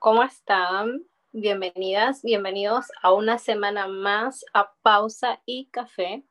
[0.00, 1.04] ¿Cómo están?
[1.32, 6.22] Bienvenidas, bienvenidos a una semana más a Pausa y Café.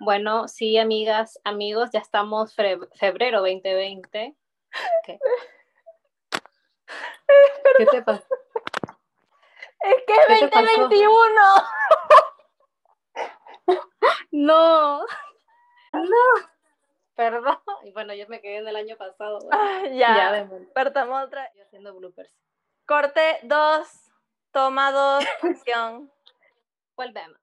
[0.00, 4.34] Bueno, sí, amigas, amigos, ya estamos febrero 2020.
[5.04, 5.18] ¿Qué?
[7.76, 8.24] ¿Qué te pasa?
[9.80, 11.10] Es que es 2021.
[14.30, 15.04] No,
[15.92, 16.52] no.
[17.14, 17.58] Perdón.
[17.92, 19.38] Bueno, yo me quedé en el año pasado.
[19.50, 20.48] Ah, ya, ya
[21.22, 21.44] otra.
[21.44, 22.32] Estoy haciendo bloopers.
[22.86, 23.86] Corte 2,
[24.50, 26.10] toma 2, acción.
[26.96, 27.38] Volvemos.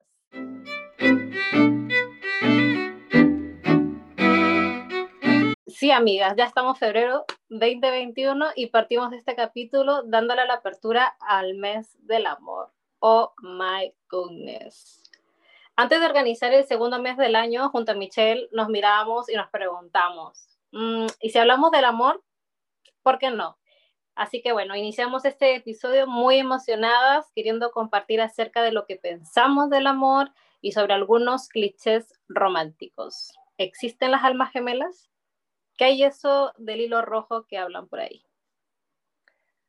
[5.66, 11.56] Sí, amigas, ya estamos febrero 2021 y partimos de este capítulo dándole la apertura al
[11.56, 12.74] mes del amor.
[13.00, 15.02] Oh my goodness.
[15.78, 19.50] Antes de organizar el segundo mes del año, junto a Michelle, nos miramos y nos
[19.50, 22.22] preguntamos, mm, ¿y si hablamos del amor?
[23.02, 23.58] ¿Por qué no?
[24.20, 29.70] Así que bueno, iniciamos este episodio muy emocionadas, queriendo compartir acerca de lo que pensamos
[29.70, 33.32] del amor y sobre algunos clichés románticos.
[33.58, 35.10] ¿Existen las almas gemelas?
[35.78, 38.26] ¿Qué hay eso del hilo rojo que hablan por ahí?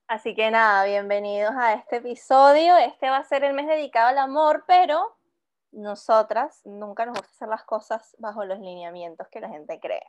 [0.08, 2.76] Así que nada, bienvenidos a este episodio.
[2.76, 5.16] Este va a ser el mes dedicado al amor, pero
[5.70, 10.02] nosotras nunca nos gusta hacer las cosas bajo los lineamientos que la gente cree.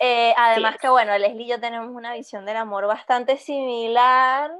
[0.00, 4.52] Eh, además que, bueno, Leslie y yo tenemos una visión del amor bastante similar,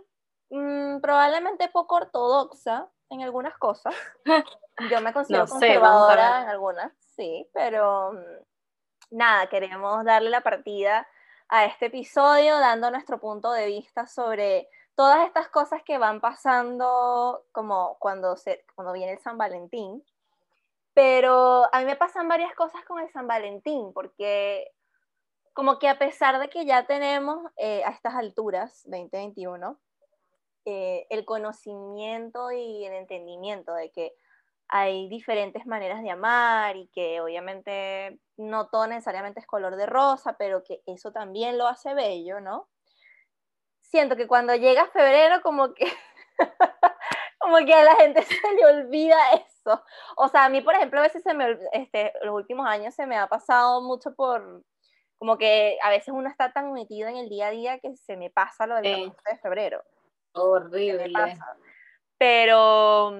[0.50, 3.94] mm, probablemente poco ortodoxa en algunas cosas.
[4.90, 11.06] Yo me considero conservadora en algunas, sí, pero mm, nada, queremos darle la partida
[11.48, 17.44] a este episodio dando nuestro punto de vista sobre todas estas cosas que van pasando
[17.52, 20.02] como cuando, se, cuando viene el San Valentín.
[20.94, 24.70] Pero a mí me pasan varias cosas con el San Valentín, porque
[25.52, 29.78] como que a pesar de que ya tenemos eh, a estas alturas, 2021,
[30.64, 34.14] eh, el conocimiento y el entendimiento de que
[34.68, 40.36] hay diferentes maneras de amar y que obviamente no todo necesariamente es color de rosa,
[40.38, 42.68] pero que eso también lo hace bello, ¿no?
[43.80, 45.86] Siento que cuando llega febrero como que
[47.38, 49.84] como que a la gente se le olvida eso.
[50.16, 53.06] O sea, a mí, por ejemplo, a veces se me, este, los últimos años se
[53.06, 54.62] me ha pasado mucho por,
[55.22, 58.16] como que a veces uno está tan metido en el día a día que se
[58.16, 59.12] me pasa lo del sí.
[59.30, 59.80] de febrero.
[60.32, 61.12] Horrible.
[62.18, 63.14] Pero,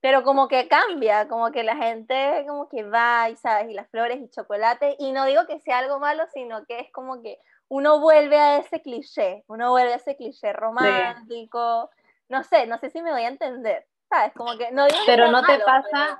[0.00, 3.90] pero como que cambia, como que la gente como que va y sabes, y las
[3.90, 7.38] flores y chocolate, y no digo que sea algo malo, sino que es como que
[7.68, 11.90] uno vuelve a ese cliché, uno vuelve a ese cliché romántico,
[12.30, 14.32] no sé, no sé si me voy a entender, ¿sabes?
[14.32, 16.18] Como que no digo Pero no te pasa,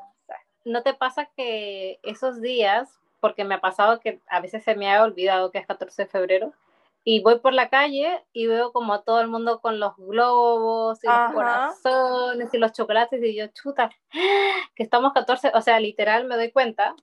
[0.66, 4.92] no te pasa que esos días porque me ha pasado que a veces se me
[4.92, 6.52] ha olvidado que es 14 de febrero
[7.04, 11.02] y voy por la calle y veo como a todo el mundo con los globos
[11.04, 13.90] y los corazones y los chocolates y yo, chuta,
[14.74, 16.96] que estamos 14, o sea, literal me doy cuenta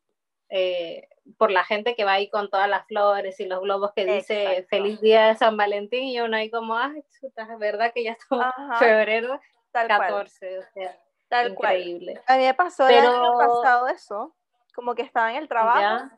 [0.50, 1.08] eh,
[1.38, 4.68] por la gente que va ahí con todas las flores y los globos que dice
[4.70, 8.12] feliz día de San Valentín y uno ahí como, ay, chuta, es verdad que ya
[8.12, 8.46] estamos
[8.78, 9.40] febrero
[9.72, 11.00] 14, o sea,
[11.30, 12.14] Tal increíble.
[12.14, 12.24] Cual.
[12.28, 13.00] A mí me pasó Pero...
[13.00, 14.36] el año pasado eso
[14.74, 16.10] como que estaba en el trabajo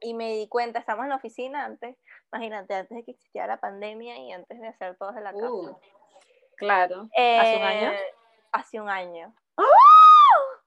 [0.00, 1.96] y me di cuenta, estamos en la oficina antes,
[2.32, 5.50] imagínate, antes de que existiera la pandemia y antes de hacer todos de la casa.
[5.50, 5.78] Uh,
[6.56, 7.08] claro.
[7.16, 7.92] ¿Hace un año?
[7.92, 8.14] Eh,
[8.52, 9.34] hace un año.
[9.56, 9.62] ¡Oh!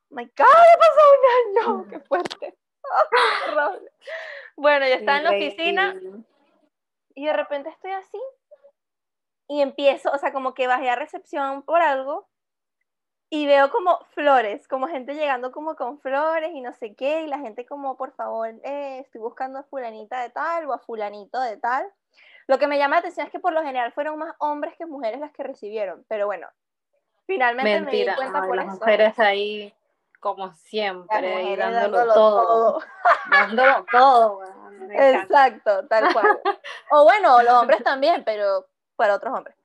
[0.09, 2.58] My God, ha pasado un año, qué fuerte.
[4.56, 5.96] bueno, yo estaba en la oficina
[7.16, 8.22] y de repente estoy así
[9.47, 12.30] y empiezo, o sea, como que bajé a recepción por algo
[13.35, 17.28] y veo como flores, como gente llegando como con flores y no sé qué, y
[17.28, 21.41] la gente como, por favor, eh, estoy buscando a fulanita de tal o a fulanito
[21.41, 21.85] de tal.
[22.47, 24.85] Lo que me llama la atención es que por lo general fueron más hombres que
[24.85, 26.47] mujeres las que recibieron, pero bueno,
[27.25, 29.73] finalmente me di cuenta por las mujeres ahí
[30.22, 32.79] como siempre, dándolo, todo.
[33.31, 34.41] dándolo todo.
[34.91, 36.25] Exacto, tal cual.
[36.91, 38.66] O bueno, los hombres también, pero
[38.96, 39.57] para otros hombres.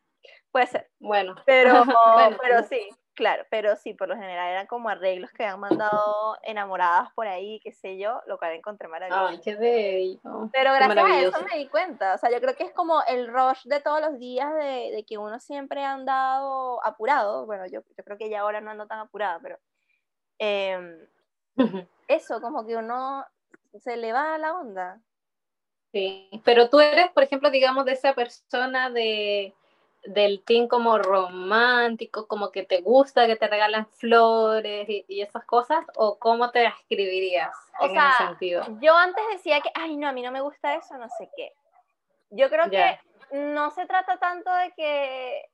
[0.51, 0.91] Puede ser.
[0.99, 1.37] Bueno.
[1.47, 1.85] Pero,
[2.43, 2.89] pero sí.
[3.21, 7.61] Claro, pero sí, por lo general eran como arreglos que han mandado enamoradas por ahí,
[7.63, 9.27] qué sé yo, lo cual encontré maravilloso.
[9.27, 10.49] Ay, qué bello.
[10.51, 13.29] Pero gracias a eso me di cuenta, o sea, yo creo que es como el
[13.29, 17.83] rush de todos los días de, de que uno siempre ha andado apurado, bueno, yo,
[17.95, 19.59] yo, creo que ya ahora no ando tan apurada, pero
[20.39, 21.07] eh,
[22.09, 23.27] eso, como que uno
[23.81, 24.99] se le va a la onda.
[25.93, 29.55] Sí, pero tú eres, por ejemplo, digamos, de esa persona de
[30.05, 35.85] del team como romántico, como que te gusta que te regalan flores y, esas cosas,
[35.97, 38.65] o cómo te escribirías en ese sentido?
[38.81, 41.53] Yo antes decía que, ay, no, a mí no me gusta eso, no sé qué.
[42.31, 42.99] Yo creo que
[43.33, 45.51] no se trata tanto de que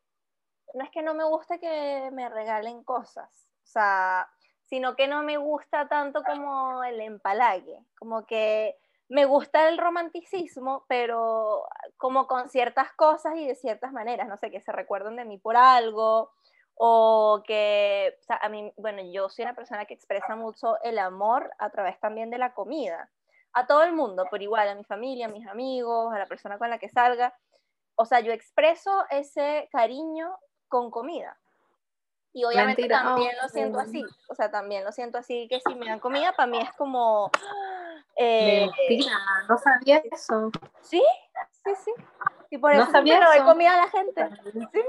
[0.75, 3.31] no es que no me guste que me regalen cosas,
[3.65, 4.29] o sea,
[4.65, 8.77] sino que no me gusta tanto como el empalague, como que
[9.09, 11.65] me gusta el romanticismo, pero
[11.97, 15.39] como con ciertas cosas y de ciertas maneras, no sé, que se recuerden de mí
[15.39, 16.33] por algo,
[16.75, 20.99] o que, o sea, a mí, bueno, yo soy una persona que expresa mucho el
[20.99, 23.11] amor a través también de la comida,
[23.53, 26.59] a todo el mundo, por igual, a mi familia, a mis amigos, a la persona
[26.59, 27.35] con la que salga,
[27.95, 30.37] o sea, yo expreso ese cariño
[30.69, 31.39] con comida.
[32.35, 35.87] Y obviamente también lo siento así, o sea, también lo siento así, que si me
[35.87, 37.31] dan comida, para mí es como...
[38.17, 38.69] Eh,
[39.49, 40.51] no sabía eso.
[40.81, 41.03] Sí,
[41.65, 41.93] sí, sí.
[42.51, 44.29] Y por eso no sabía doy comida a la gente.
[44.73, 44.81] Sí.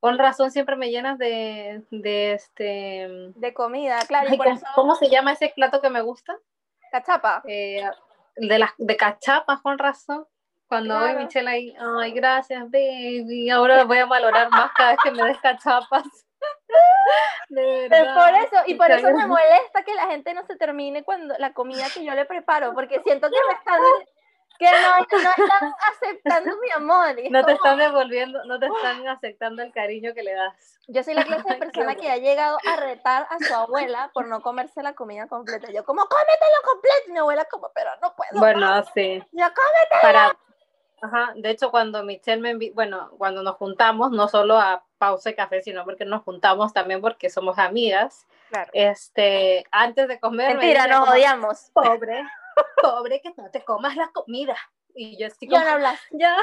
[0.00, 3.08] Con razón siempre me llenas de, de este...
[3.36, 4.28] De comida, claro.
[4.74, 6.36] ¿cómo, se llama ese plato que me gusta?
[6.92, 7.42] Cachapa.
[7.48, 7.82] Eh,
[8.36, 10.26] de, las de cachapas, con razón.
[10.68, 11.14] Cuando claro.
[11.14, 15.10] voy Michelle ahí, ay, gracias, baby, ahora lo voy a valorar más cada vez que
[15.10, 16.04] me des cachapas.
[17.48, 18.14] De verdad.
[18.14, 21.52] por eso, y por eso me molesta que la gente no se termine cuando la
[21.52, 23.80] comida que yo le preparo, porque siento que me están
[24.58, 27.16] que no, no están aceptando mi amor.
[27.30, 30.78] No te están devolviendo, no te están aceptando el cariño que le das.
[30.86, 34.26] Yo soy la clase de persona que ha llegado a retar a su abuela por
[34.28, 35.70] no comerse la comida completa.
[35.72, 37.12] Yo como, cómetelo completo.
[37.12, 38.38] Mi abuela como, pero no puedo.
[38.38, 39.22] Bueno, sí.
[39.32, 40.02] Yo cómetelo.
[40.02, 40.36] Para...
[41.02, 45.30] Ajá, de hecho cuando Michelle me envió, bueno, cuando nos juntamos, no solo a pausa
[45.30, 48.26] y café, sino porque nos juntamos también porque somos amigas.
[48.48, 48.70] Claro.
[48.72, 50.56] Este, antes de comer.
[50.56, 51.70] Mentira, nos odiamos.
[51.74, 52.24] Pobre
[52.80, 54.56] pobre que no te comas la comida.
[54.94, 56.00] Y yo estoy como, ya no hablas.
[56.10, 56.36] Ya.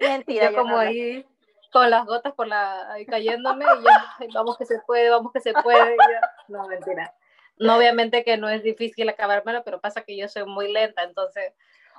[0.00, 0.50] Mentira.
[0.50, 1.26] Yo como ahí
[1.72, 5.40] con las gotas por la, ahí cayéndome y yo, vamos que se puede, vamos que
[5.40, 5.96] se puede.
[6.48, 7.14] no, mentira.
[7.56, 11.54] No, obviamente que no es difícil acabármelo, pero pasa que yo soy muy lenta, entonces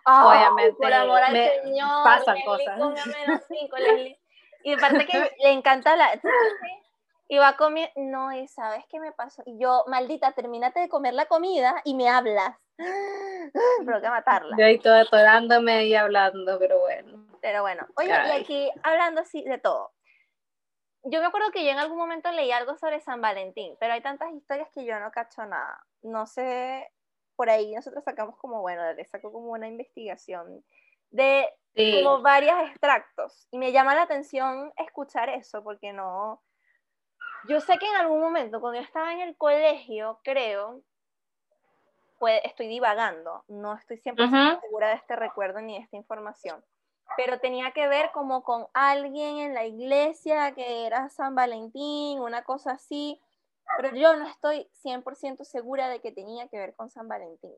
[0.05, 2.79] obviamente por amor al Señor, pasan cosas.
[4.63, 6.19] Y aparte que le encanta la
[7.27, 9.41] y va a comer, no, y sabes qué me pasó.
[9.45, 12.55] Y yo, maldita, termínate de comer la comida y me hablas.
[12.77, 14.55] Pero que matarla.
[14.57, 17.25] Yo ahí toda atorándome y hablando, pero bueno.
[17.41, 19.91] Pero bueno, oye, y aquí hablando así de todo.
[21.03, 24.01] Yo me acuerdo que yo en algún momento leí algo sobre San Valentín, pero hay
[24.01, 25.85] tantas historias que yo no cacho nada.
[26.01, 26.89] No sé,
[27.35, 30.63] por ahí nosotros sacamos como, bueno, le saco como una investigación
[31.11, 33.47] de como varios extractos.
[33.51, 36.41] Y me llama la atención escuchar eso, porque no,
[37.47, 40.81] yo sé que en algún momento, cuando yo estaba en el colegio, creo,
[42.19, 44.25] pues estoy divagando, no estoy siempre
[44.61, 46.63] segura de este recuerdo ni de esta información,
[47.17, 52.43] pero tenía que ver como con alguien en la iglesia que era San Valentín, una
[52.43, 53.19] cosa así,
[53.77, 57.55] pero yo no estoy 100% segura de que tenía que ver con San Valentín.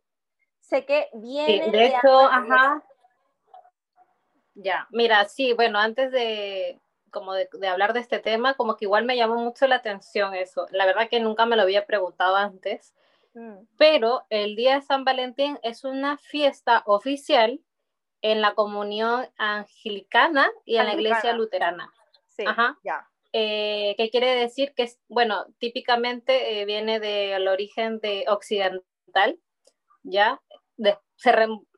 [0.61, 1.65] Sé que viene...
[1.65, 2.83] Sí, de hecho, ajá.
[4.55, 6.79] Ya, mira, sí, bueno, antes de,
[7.11, 10.65] como de, hablar de este tema, como que igual me llamó mucho la atención eso.
[10.71, 12.93] La verdad que nunca me lo había preguntado antes,
[13.33, 13.57] mm.
[13.77, 17.59] pero el Día de San Valentín es una fiesta oficial
[18.21, 21.93] en la comunión anglicana y en la iglesia luterana.
[22.27, 22.77] Sí, Ajá.
[22.83, 23.07] ya.
[23.33, 24.73] Eh, ¿Qué quiere decir?
[24.73, 29.39] Que, bueno, típicamente eh, viene del origen de occidental,
[30.03, 30.41] ¿ya?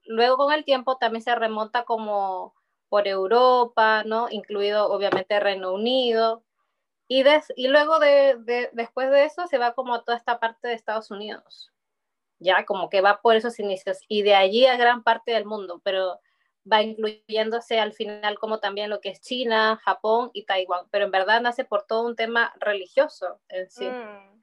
[0.06, 2.53] luego con el tiempo también se remonta como
[2.89, 4.28] por Europa, ¿no?
[4.30, 6.44] Incluido obviamente Reino Unido.
[7.08, 7.24] Y,
[7.56, 11.10] y luego de, después de eso se va como a toda esta parte de Estados
[11.10, 11.72] Unidos,
[12.39, 15.79] ya como que va por esos inicios y de allí a gran parte del mundo,
[15.86, 16.20] pero
[16.70, 21.12] va incluyéndose al final como también lo que es China, Japón y Taiwán, pero en
[21.12, 23.86] verdad nace por todo un tema religioso en sí.
[23.86, 24.37] Mm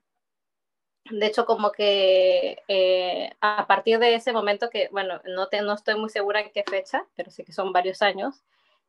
[1.10, 5.74] de hecho, como que eh, a partir de ese momento que, bueno, no, te, no
[5.74, 8.42] estoy muy segura en qué fecha, pero sé que son varios años,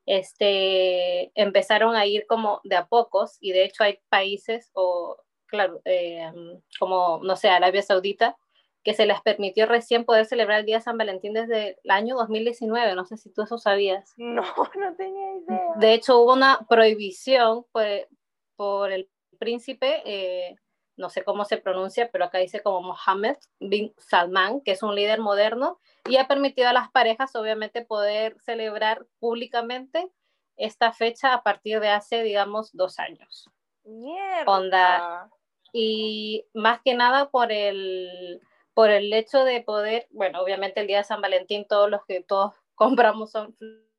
[0.05, 5.17] este, empezaron a ir como de a pocos y de hecho hay países, o
[5.47, 6.31] claro, eh,
[6.79, 8.37] como, no sé, Arabia Saudita,
[8.83, 12.15] que se les permitió recién poder celebrar el Día de San Valentín desde el año
[12.15, 14.13] 2019, no sé si tú eso sabías.
[14.15, 14.43] No,
[14.79, 15.73] no tenía idea.
[15.77, 17.85] De hecho, hubo una prohibición por,
[18.55, 20.03] por el príncipe.
[20.05, 20.55] Eh,
[20.97, 24.95] no sé cómo se pronuncia, pero acá dice como Mohammed bin Salman, que es un
[24.95, 30.09] líder moderno y ha permitido a las parejas obviamente poder celebrar públicamente
[30.57, 33.49] esta fecha a partir de hace, digamos, dos años.
[33.83, 35.29] Mierda.
[35.73, 38.41] Y más que nada por el,
[38.73, 42.21] por el hecho de poder, bueno, obviamente el día de San Valentín todos los que
[42.23, 43.55] todos compramos son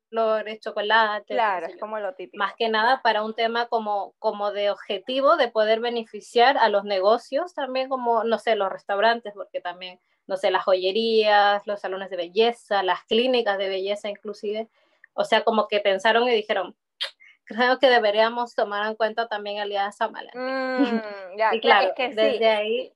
[0.09, 1.33] flores, chocolate.
[1.33, 2.37] Claro, es como lo típico.
[2.37, 6.83] Más que nada para un tema como, como de objetivo de poder beneficiar a los
[6.83, 12.09] negocios, también como, no sé, los restaurantes, porque también, no sé, las joyerías, los salones
[12.09, 14.69] de belleza, las clínicas de belleza inclusive.
[15.13, 16.75] O sea, como que pensaron y dijeron,
[17.45, 19.57] creo que deberíamos tomar en cuenta también
[19.91, 20.41] San Valentín.
[20.41, 21.01] Mm,
[21.37, 22.93] ya, claro, que desde ahí,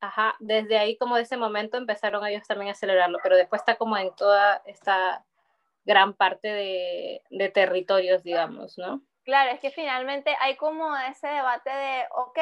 [0.00, 3.76] ajá, desde ahí como de ese momento empezaron ellos también a celebrarlo, pero después está
[3.76, 5.24] como en toda esta
[5.84, 9.02] gran parte de, de territorios, digamos, ¿no?
[9.24, 12.38] Claro, es que finalmente hay como ese debate de, ok,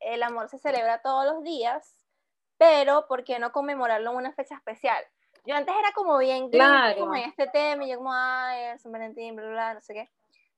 [0.00, 1.98] el amor se celebra todos los días,
[2.58, 5.02] pero ¿por qué no conmemorarlo en una fecha especial?
[5.46, 7.00] Yo antes era como bien claro.
[7.00, 10.10] como en este tema, y yo como, ay, San Valentín, bla, bla, no sé qué.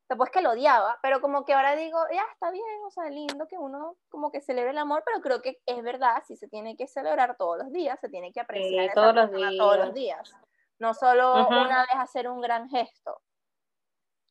[0.09, 3.47] Después que lo odiaba, pero como que ahora digo, ya está bien, o sea, lindo
[3.47, 6.77] que uno como que celebre el amor, pero creo que es verdad, si se tiene
[6.77, 9.53] que celebrar todos los días, se tiene que apreciar todos, los días.
[9.59, 10.35] todos los días.
[10.79, 13.21] No solo una vez hacer un gran gesto,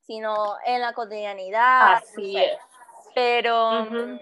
[0.01, 1.95] sino en la cotidianidad.
[1.95, 2.57] Así es.
[3.13, 4.19] Pero, mm,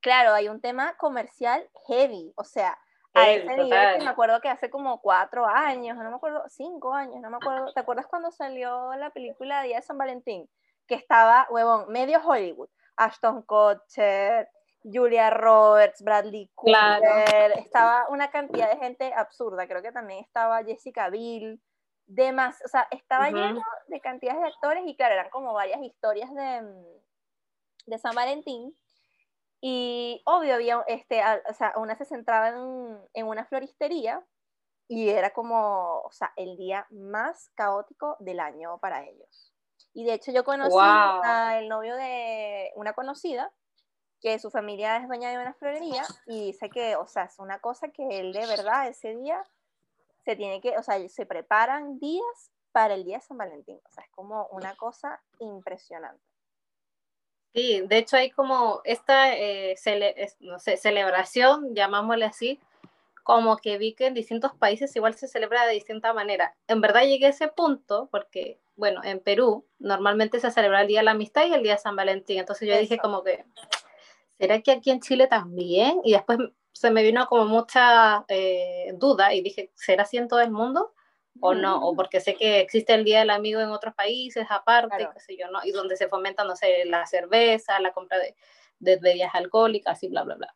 [0.00, 2.78] claro, hay un tema comercial heavy, o sea,
[3.12, 6.94] a ese nivel que me acuerdo que hace como cuatro años, no me acuerdo, cinco
[6.94, 10.48] años, no me acuerdo, ¿te acuerdas cuando salió la película Día de San Valentín?
[10.86, 14.48] Que estaba, huevón, medio Hollywood, Ashton Kutcher,
[14.82, 21.10] Julia Roberts, Bradley Cooper, estaba una cantidad de gente absurda, creo que también estaba Jessica
[21.10, 21.60] Biel,
[22.06, 26.34] demás, o sea, estaba lleno de cantidades de actores y claro, eran como varias historias
[26.34, 26.62] de,
[27.86, 28.76] de San Valentín.
[29.62, 34.24] Y obvio, había, este, o sea, una se centraba en, en, una floristería
[34.88, 39.52] y era como, o sea, el día más caótico del año para ellos.
[39.92, 43.52] Y de hecho yo conocí al novio de una conocida,
[44.20, 47.58] que su familia es dueña de una florería y dice que, o sea, es una
[47.60, 49.42] cosa que él de verdad ese día
[50.24, 53.80] se tiene que, o sea, se preparan días para el día de San Valentín.
[53.84, 56.22] O sea, es como una cosa impresionante.
[57.52, 59.74] Sí, de hecho hay como esta eh,
[60.40, 62.60] no sé, celebración, llamámosle así,
[63.24, 66.54] como que vi que en distintos países igual se celebra de distinta manera.
[66.68, 71.00] En verdad llegué a ese punto porque, bueno, en Perú normalmente se celebra el Día
[71.00, 72.38] de la Amistad y el Día de San Valentín.
[72.38, 73.44] Entonces yo dije como que,
[74.40, 76.00] ¿será que aquí en Chile también?
[76.02, 76.38] Y después
[76.72, 80.94] se me vino como mucha eh, duda y dije, ¿será así en todo el mundo?
[81.40, 85.08] o no, o porque sé que existe el Día del Amigo en otros países aparte,
[85.14, 85.60] qué sé yo, ¿no?
[85.64, 88.34] Y donde se fomenta, no sé, la cerveza, la compra de,
[88.78, 90.54] de bebidas alcohólicas y bla, bla, bla.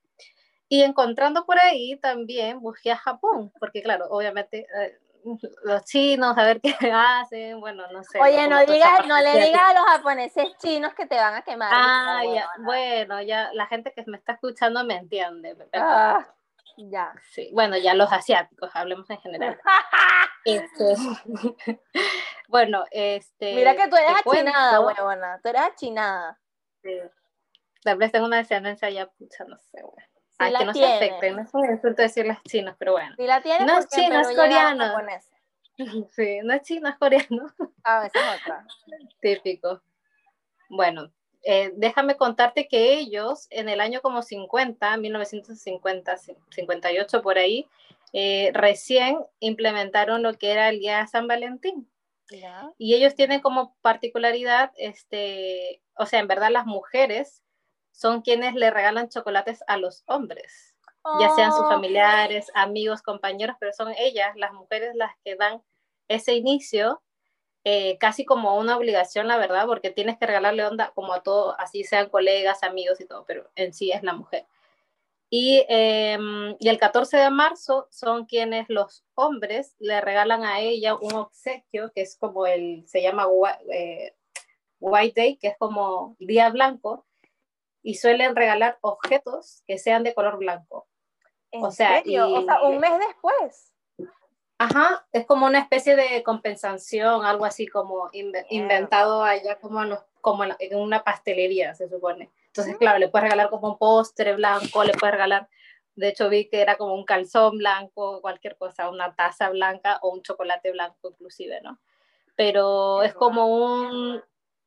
[0.68, 4.98] Y encontrando por ahí también busqué a Japón, porque claro, obviamente eh,
[5.64, 8.20] los chinos, a ver qué hacen, bueno, no sé.
[8.20, 11.70] Oye, no, digas, no le digas a los japoneses chinos que te van a quemar.
[11.72, 15.56] Ah, ya, bueno, ya la gente que me está escuchando me entiende.
[15.72, 16.26] Ah,
[16.76, 17.14] ya.
[17.30, 19.60] Sí, bueno, ya los asiáticos, hablemos en general.
[20.46, 20.94] Este,
[22.48, 23.54] bueno, este.
[23.54, 25.40] Mira que tú eres achinada, huevona.
[25.42, 26.38] Tú eres achinada.
[26.82, 27.00] Sí.
[27.82, 29.82] Tal vez tengo una descendencia ya, pucha, no sé,
[30.52, 33.14] que no se afecten, no es un insulto decirles chinos, pero bueno.
[33.16, 34.84] Sí la tienes no es chino, es coreano.
[36.14, 37.52] Sí, no es chino, es coreano.
[37.82, 38.64] Ah, esa es otra.
[39.20, 39.82] Típico.
[40.68, 41.10] Bueno,
[41.42, 46.16] eh, déjame contarte que ellos en el año como 50, 1950,
[46.50, 47.68] 58 por ahí,
[48.12, 51.90] eh, recién implementaron lo que era el Día de San Valentín.
[52.78, 57.42] Y ellos tienen como particularidad, este, o sea, en verdad las mujeres
[57.94, 60.74] son quienes le regalan chocolates a los hombres,
[61.20, 61.68] ya sean sus oh.
[61.68, 65.62] familiares, amigos, compañeros, pero son ellas, las mujeres, las que dan
[66.08, 67.02] ese inicio,
[67.62, 71.54] eh, casi como una obligación, la verdad, porque tienes que regalarle onda como a todos,
[71.58, 74.46] así sean colegas, amigos y todo, pero en sí es la mujer.
[75.30, 80.94] Y, em, y, el 14 de marzo son quienes los hombres le regalan a ella
[80.96, 83.26] un obsequio que es como el, se llama
[83.72, 84.14] eh,
[84.80, 87.06] White Day, que es como día blanco,
[87.84, 90.88] y suelen regalar objetos que sean de color blanco.
[91.52, 93.72] o sea, o sea, un mes después.
[94.56, 99.82] Ajá, es como una especie de compensación, algo así como inventado allá como,
[100.22, 102.30] como en una pastelería, se supone.
[102.46, 105.48] Entonces, claro, le puedes regalar como un postre blanco, le puedes regalar,
[105.94, 110.08] de hecho vi que era como un calzón blanco, cualquier cosa, una taza blanca o
[110.08, 111.78] un chocolate blanco inclusive, ¿no?
[112.34, 114.22] Pero es como un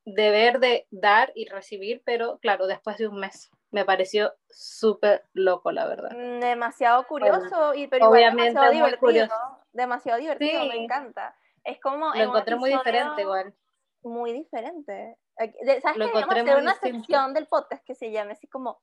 [0.08, 3.52] deber de dar y recibir, pero claro, después de un mes.
[3.72, 6.12] Me pareció súper loco, la verdad.
[6.16, 9.00] Mm, demasiado curioso y pero obviamente demasiado divertido.
[9.00, 9.36] Curioso.
[9.74, 11.36] Demasiado divertido, me encanta.
[11.66, 13.54] Es como lo encontré muy diferente igual.
[14.04, 15.18] Muy diferente.
[15.82, 18.80] ¿Sabes lo que hacer una sección del podcast que se llame así como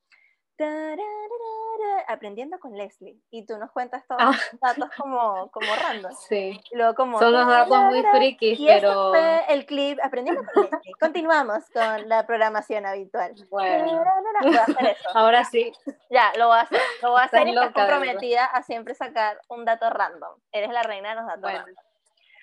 [2.07, 4.57] aprendiendo con Leslie y tú nos cuentas todos los ah.
[4.61, 6.11] datos como, como random.
[6.29, 6.59] Sí.
[6.71, 9.09] Luego como, Son los datos muy frikis, pero...
[9.11, 10.93] fue el clip aprendiendo con Leslie.
[10.99, 13.33] Continuamos con la programación habitual.
[13.49, 14.03] Bueno.
[15.13, 15.71] Ahora sí.
[16.09, 16.81] Ya, lo voy a hacer.
[17.01, 20.39] Lo voy a hacer y estás comprometida a siempre sacar un dato random.
[20.51, 21.75] Eres la reina de los datos random.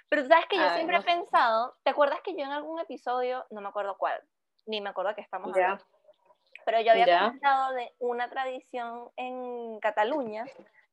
[0.09, 2.53] Pero tú sabes que yo Ay, siempre no he pensado, ¿te acuerdas que yo en
[2.53, 4.21] algún episodio, no me acuerdo cuál,
[4.67, 5.83] ni me acuerdo que estamos hablando,
[6.65, 7.25] pero yo había Ya.
[7.27, 10.45] comentado de una tradición en Cataluña,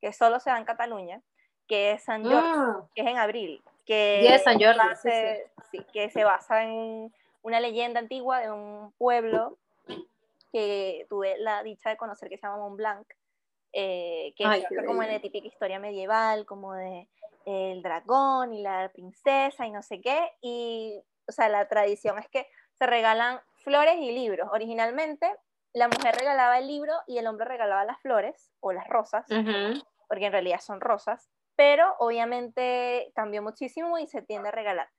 [0.01, 1.21] que solo se da en Cataluña,
[1.67, 5.85] que es San Jordi, Mm, que es en abril, que, de San Jordi, base- sí,
[5.93, 9.57] que se basa en una leyenda antigua de un pueblo
[10.51, 13.07] que tuve la dicha de conocer que se llama Mont Blanc,
[13.71, 17.07] eh, que Ay, basa como la típica historia medieval, como de
[17.45, 22.27] el dragón y la princesa y no sé qué, y o sea, la tradición es
[22.29, 24.49] que se regalan flores y libros.
[24.51, 25.31] Originalmente
[25.73, 29.25] la mujer regalaba el libro y el hombre regalaba las flores o las rosas,
[30.07, 34.89] porque en realidad son rosas, pero obviamente cambió muchísimo y se tiende a regalar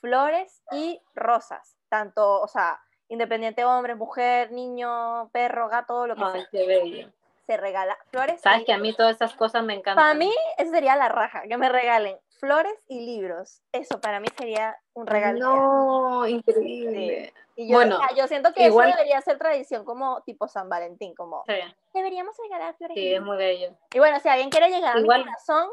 [0.00, 6.32] flores y rosas, tanto, o sea, independiente hombre, mujer, niño, perro, gato, lo que Ay,
[6.32, 7.08] sea, qué bello.
[7.46, 8.40] se regala flores.
[8.40, 10.04] Sabes y que a mí todas esas cosas me encantan.
[10.04, 13.62] Para mí, eso sería la raja, que me regalen flores y libros.
[13.72, 15.38] Eso para mí sería un regalo.
[15.38, 17.32] No, increíble.
[17.60, 21.12] Y yo, bueno, yo siento que igual- eso debería ser tradición como tipo San Valentín,
[21.16, 21.54] como Sí,
[21.92, 23.76] deberíamos regalar flores sí, es muy bello.
[23.92, 25.68] Y bueno, si alguien quiere llegar Igual- a mi corazón,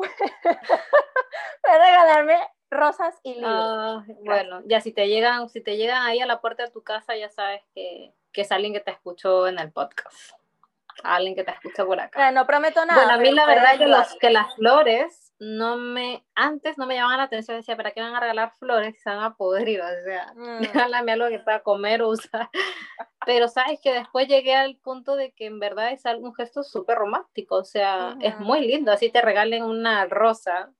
[1.62, 2.36] puede regalarme
[2.70, 3.52] rosas y libros.
[3.54, 6.82] Ah, bueno, ya si te llegan, si te llegan ahí a la puerta de tu
[6.82, 10.32] casa, ya sabes que, que es alguien que te escuchó en el podcast.
[11.04, 12.18] Alguien que te escuchó por acá.
[12.18, 13.02] Bueno, no prometo nada.
[13.04, 13.98] Bueno, a mí la verdad que, ayudar.
[14.00, 18.00] los, que las flores no me, antes no me llamaban la atención, decía, ¿para qué
[18.02, 19.80] van a regalar flores se van a podrir?
[19.80, 20.62] O sea, Mm.
[20.62, 22.48] regálame algo que pueda comer o usar.
[23.26, 26.62] Pero sabes que después llegué al punto de que en verdad es algo- un gesto
[26.62, 30.72] súper romántico, o sea, es muy lindo, así te regalen una rosa,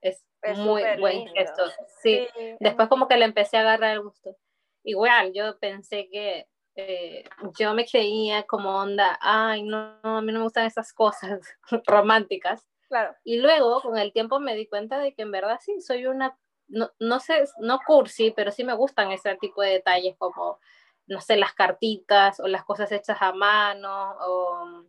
[0.00, 1.32] es, Es muy buen lindo.
[1.34, 1.62] gesto.
[2.00, 4.36] Sí, es después como que le empecé a agarrar el gusto.
[4.84, 6.46] Igual, yo pensé que
[6.76, 7.24] eh,
[7.58, 11.40] yo me creía como onda, ay, no, no, a mí no me gustan esas cosas
[11.86, 12.68] románticas.
[12.88, 13.14] Claro.
[13.24, 16.38] Y luego, con el tiempo, me di cuenta de que en verdad sí, soy una,
[16.68, 20.58] no, no sé, no cursi, pero sí me gustan ese tipo de detalles como,
[21.06, 24.84] no sé, las cartitas o las cosas hechas a mano o,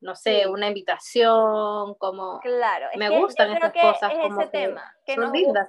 [0.00, 0.46] no sé, Sí.
[0.48, 2.40] una invitación, como...
[2.40, 5.32] Claro, es Me que gustan esas que cosas, es como ese que tema, que nos
[5.32, 5.66] gusta,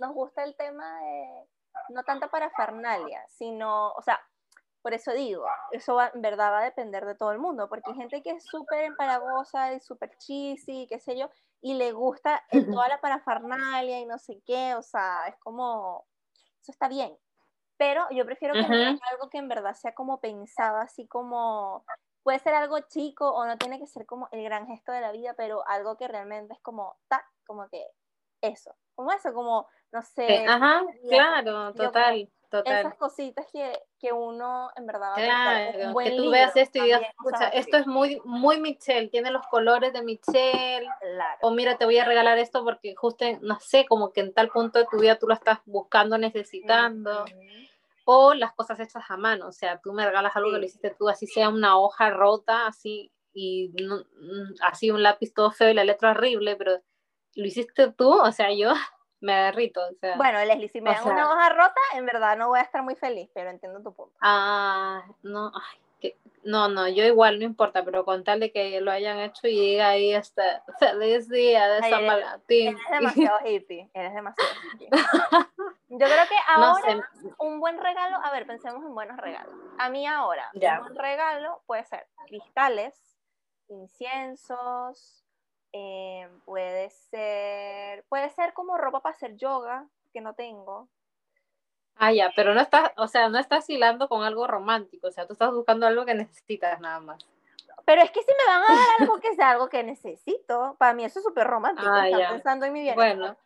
[0.00, 1.48] nos gusta el tema de,
[1.90, 4.20] no tanto para Farnalia, sino, o sea,
[4.82, 7.90] por eso digo, eso va- en verdad va a depender de todo el mundo, porque
[7.90, 11.28] hay gente que es súper empalagosa y súper cheesy, qué sé yo,
[11.60, 16.06] y le gusta el- toda la parafernalia y no sé qué, o sea, es como,
[16.62, 17.16] eso está bien,
[17.76, 21.84] pero yo prefiero que den algo que en verdad sea como pensado, así como,
[22.22, 25.12] puede ser algo chico o no tiene que ser como el gran gesto de la
[25.12, 27.86] vida, pero algo que realmente es como, ta, como que
[28.42, 31.92] eso, como eso, como, no sé, Eh, Ajá, y claro, como
[32.50, 36.10] total, esas cositas que, que uno en verdad va a pensar, un Claro, buen que
[36.16, 37.58] tú libro, veas esto y digas, también, cosas "Pucha, así".
[37.60, 41.38] esto es muy, muy Michelle, tiene los colores de Michelle, Claro.
[41.42, 44.48] o mira, te voy a regalar esto porque justo, no sé, como que en tal
[44.50, 47.24] punto de tu vida tú lo estás buscando, necesitando,
[48.04, 50.60] o las cosas hechas a mano, o sea, tú me regalas algo que Sí.
[50.60, 55.32] lo hiciste tú, así sea una hoja rota, así, y no- mm, así un lápiz
[55.32, 56.80] todo feo y la letra horrible, pero
[57.36, 58.72] lo hiciste tú, o sea, yo
[59.20, 60.16] me derrito, o sea.
[60.16, 62.82] Bueno, Leslie, si me dan sea- una hoja rota, en verdad no voy a estar
[62.82, 64.14] muy feliz, pero entiendo tu punto.
[64.20, 68.80] Ah, no, ay, que, no, no, yo igual, no importa, pero con tal de que
[68.80, 72.68] lo hayan hecho y diga ahí hasta feliz día de San Valentín.
[72.68, 74.88] Eres demasiado hippie, eres demasiado hippie.
[75.92, 76.80] Yo creo que No ahora
[77.12, 79.54] sé, un buen regalo, a ver, pensemos en buenos regalos.
[79.78, 80.74] A mí ahora, Ya.
[80.78, 83.18] un buen regalo puede ser cristales,
[83.68, 85.24] inciensos,
[85.72, 90.88] eh, puede ser, puede ser como ropa para hacer yoga, que no tengo.
[91.96, 95.26] ah, ya, pero no estás, o sea, no estás hilando con algo romántico, o sea,
[95.26, 97.22] tú estás buscando algo que necesitas nada más.
[97.84, 100.92] Pero es que si me van a dar algo que sea algo que necesito, para
[100.94, 102.30] mí eso es súper romántico, Ah, ya.
[102.30, 103.16] pensando en mi bienestar.
[103.16, 103.36] Bueno,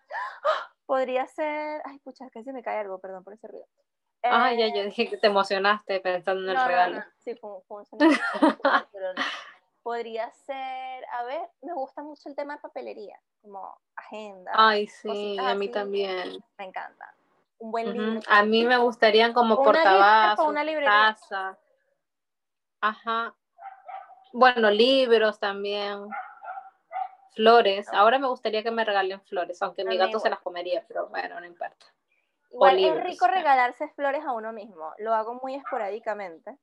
[0.87, 3.67] Podría ser, ay, pucha, casi me cae algo, perdón por ese ruido.
[4.23, 6.97] ah, Eh, ya, yo dije que te emocionaste pensando en el no, no, regalo.
[6.97, 7.99] no, sí, fue, fue un
[8.93, 9.23] pero no.
[9.85, 15.37] Podría ser, a ver, me gusta mucho el tema de papelería, como agenda, Ay, sí,
[15.39, 15.73] a mí así.
[15.73, 16.43] también.
[16.57, 17.15] me encanta.
[17.59, 18.21] Un buen libro.
[18.31, 20.91] A mí me gustarían como portavasos, una librería.
[20.91, 21.59] taza.
[22.81, 23.35] Ajá.
[24.33, 26.09] Bueno, libros también.
[27.35, 27.87] Flores.
[27.93, 31.09] Ahora me gustaría que me regalen flores, aunque A mi gato se las comería, pero
[31.09, 31.85] bueno, no importa.
[32.51, 34.95] Igual es rico regalarse flores a uno mismo.
[34.97, 36.57] Lo hago muy esporádicamente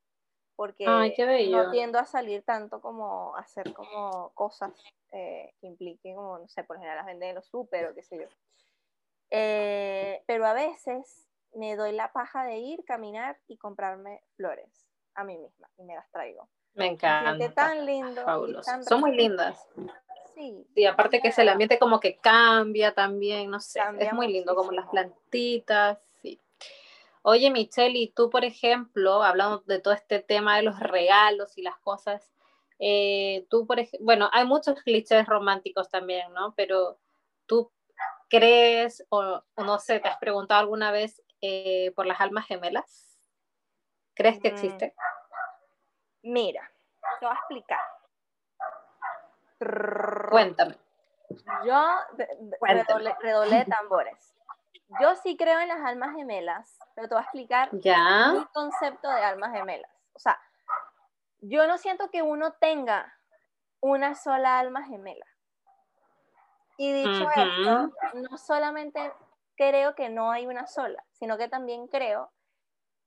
[0.56, 1.16] porque Ay,
[1.50, 4.72] no tiendo a salir tanto como a hacer como cosas
[5.12, 8.04] eh, que impliquen como, no sé, por ejemplo las venden en los súper o qué
[8.04, 8.28] sé yo.
[9.30, 15.24] Eh, pero a veces me doy la paja de ir, caminar y comprarme flores a
[15.24, 16.50] mí misma y me las traigo.
[16.74, 17.54] Me encanta.
[17.54, 18.22] tan lindo.
[18.22, 18.72] y Fabuloso.
[18.72, 19.68] tan Son muy lindas.
[20.34, 24.32] Sí, y aparte que es el ambiente como que cambia también, no sé, es muy
[24.32, 26.00] lindo, como las plantitas.
[27.24, 31.62] Oye, Michelle, y tú, por ejemplo, hablando de todo este tema de los regalos y
[31.62, 32.32] las cosas,
[32.80, 36.54] eh, tú, por ejemplo, bueno, hay muchos clichés románticos también, ¿no?
[36.56, 36.98] Pero
[37.46, 37.72] tú
[38.28, 43.18] crees, o, no sé, te has preguntado alguna vez eh, por las almas gemelas?
[44.14, 44.54] ¿Crees que mm.
[44.54, 44.96] existe?
[46.24, 46.72] Mira,
[47.20, 47.80] te voy a explicar.
[50.30, 50.78] Cuéntame.
[51.66, 51.88] Yo
[53.22, 54.31] redoblé, de tambores.
[55.00, 58.34] Yo sí creo en las almas gemelas, pero te voy a explicar ¿Ya?
[58.34, 59.92] mi concepto de almas gemelas.
[60.14, 60.40] O sea,
[61.40, 63.14] yo no siento que uno tenga
[63.80, 65.26] una sola alma gemela.
[66.78, 69.14] Y dicho esto, no solamente
[69.56, 72.32] creo que no hay una sola, sino que también creo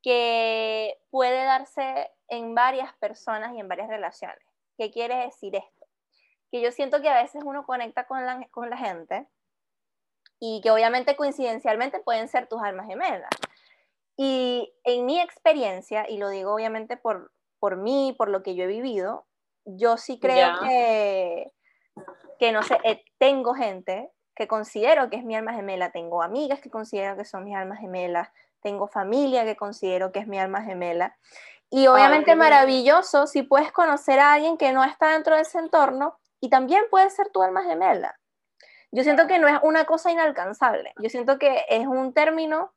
[0.03, 4.45] que puede darse en varias personas y en varias relaciones.
[4.77, 5.87] ¿Qué quiere decir esto?
[6.51, 9.27] Que yo siento que a veces uno conecta con la, con la gente
[10.47, 13.31] y que obviamente coincidencialmente pueden ser tus almas gemelas.
[14.15, 18.65] Y en mi experiencia, y lo digo obviamente por, por mí, por lo que yo
[18.65, 19.25] he vivido,
[19.65, 21.51] yo sí creo que,
[22.39, 26.61] que, no sé, eh, tengo gente que considero que es mi alma gemela, tengo amigas
[26.61, 28.29] que considero que son mis almas gemelas,
[28.61, 31.17] tengo familia que considero que es mi alma gemela.
[31.71, 36.19] Y obviamente maravilloso si puedes conocer a alguien que no está dentro de ese entorno
[36.39, 38.19] y también puede ser tu alma gemela.
[38.95, 42.73] Yo siento que no es una cosa inalcanzable, yo siento que es un término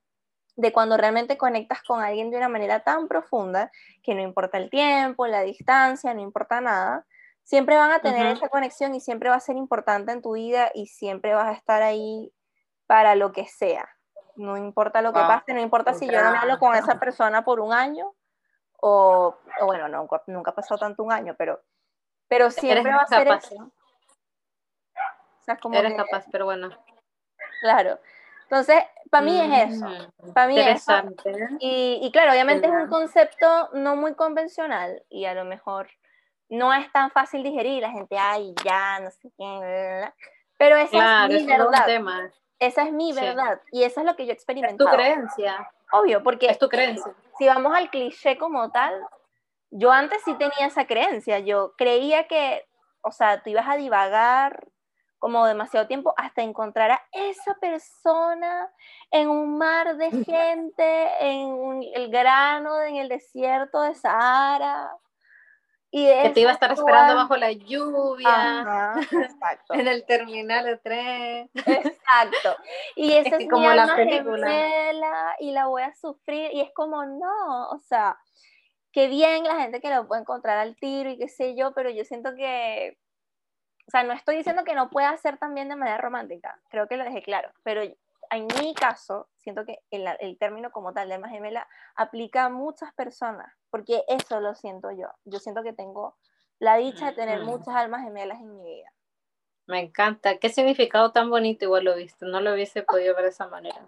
[0.56, 4.72] de cuando realmente conectas con alguien de una manera tan profunda que no importa el
[4.72, 7.06] tiempo, la distancia, no importa nada,
[7.44, 10.72] siempre van a tener esa conexión y siempre va a ser importante en tu vida
[10.74, 12.34] y siempre vas a estar ahí
[12.88, 13.88] para lo que sea.
[14.38, 17.46] No importa lo que pase, no importa si yo no me hablo con esa persona
[17.46, 18.12] por un año
[18.82, 21.62] o, bueno, no, nunca ha pasado tanto un año, pero,
[22.28, 23.52] pero siempre va a ser capaz,
[25.74, 26.70] Eres capaz, pero bueno.
[27.62, 28.00] Claro.
[28.44, 29.88] Entonces, para mí es eso.
[29.88, 30.94] Mm, para mí es eso.
[31.60, 35.90] Y, y, claro, obviamente es un concepto no muy convencional y a lo mejor
[36.50, 37.82] no es tan fácil digerir.
[37.82, 40.12] La gente, ay, ya, no sé qué.
[40.58, 42.32] Pero esa es mi verdad.
[42.60, 43.62] Esa es mi verdad.
[43.72, 44.90] Y eso es lo que yo he experimentado.
[44.90, 45.72] Es tu creencia.
[45.92, 46.48] Obvio, porque.
[46.48, 47.14] Es tu creencia.
[47.38, 48.94] Si vamos al cliché como tal,
[49.72, 51.40] yo antes sí tenía esa creencia.
[51.40, 52.66] Yo creía que,
[53.02, 54.68] o sea, tú ibas a divagar
[55.20, 58.70] como demasiado tiempo hasta encontrar a esa persona
[59.12, 64.92] en un mar de gente, en el grano, en el desierto de Sahara.
[65.90, 68.94] Y que te iba a estar esperando bajo la lluvia,
[69.70, 71.50] en el terminal de tren.
[71.54, 72.58] Exacto.
[72.96, 75.36] Y esa es, como la película.
[75.40, 76.52] y la voy a sufrir.
[76.54, 78.18] Y es como, no, o sea,
[78.92, 81.90] qué bien la gente que lo puede encontrar al tiro y qué sé yo, pero
[81.90, 82.98] yo siento que
[83.88, 86.98] o sea, no estoy diciendo que no pueda ser también de manera romántica, creo que
[86.98, 87.82] lo dejé claro, pero
[88.30, 92.50] en mi caso, siento que el, el, término como tal de alma gemela aplica a
[92.50, 95.08] muchas personas, porque eso lo siento yo.
[95.24, 96.18] Yo siento que tengo
[96.60, 98.92] la dicha de tener muchas almas gemelas en mi vida.
[99.68, 100.38] Me encanta.
[100.38, 102.26] Qué significado tan bonito igual lo viste.
[102.26, 103.86] No lo hubiese podido ver de esa manera.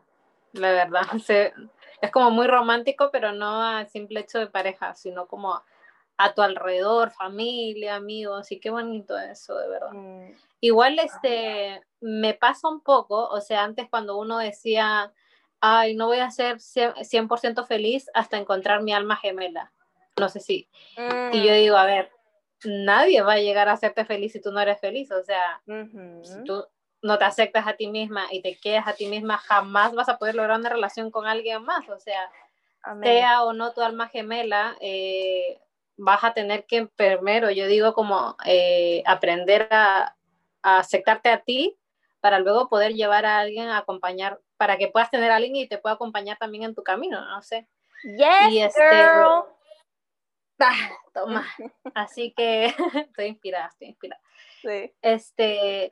[0.53, 1.01] La verdad.
[2.01, 5.61] es como muy romántico, pero no a simple hecho de pareja, sino como
[6.21, 9.93] a tu alrededor, familia, amigos, y qué bonito eso, de verdad.
[9.93, 10.33] Mm.
[10.59, 15.13] Igual este, me pasa un poco, o sea, antes cuando uno decía,
[15.61, 19.71] ay, no voy a ser 100% feliz hasta encontrar mi alma gemela,
[20.19, 20.67] no sé si.
[21.31, 21.55] Y yo mm.
[21.55, 22.11] digo, a ver,
[22.65, 26.43] nadie va a llegar a hacerte feliz si tú no eres feliz, o sea, si
[26.43, 26.65] tú
[27.01, 30.17] no te aceptas a ti misma y te quedas a ti misma, jamás vas a
[30.17, 32.29] poder lograr una relación con alguien más, o sea,
[33.01, 35.61] sea o no tu alma gemela, eh,
[35.99, 40.15] vas a tener que primero, yo digo como eh, aprender a,
[40.61, 41.77] aceptarte a ti
[42.19, 45.67] para luego poder llevar a alguien a acompañar, para que puedas tener a alguien y
[45.67, 47.67] te pueda acompañar también en tu camino, no sé.
[48.03, 49.43] Yes, y este, girl.
[50.61, 51.47] Ah, toma.
[51.93, 52.65] Así que
[53.07, 54.21] estoy inspirada, estoy inspirada.
[54.61, 54.93] Sí.
[55.01, 55.89] Este,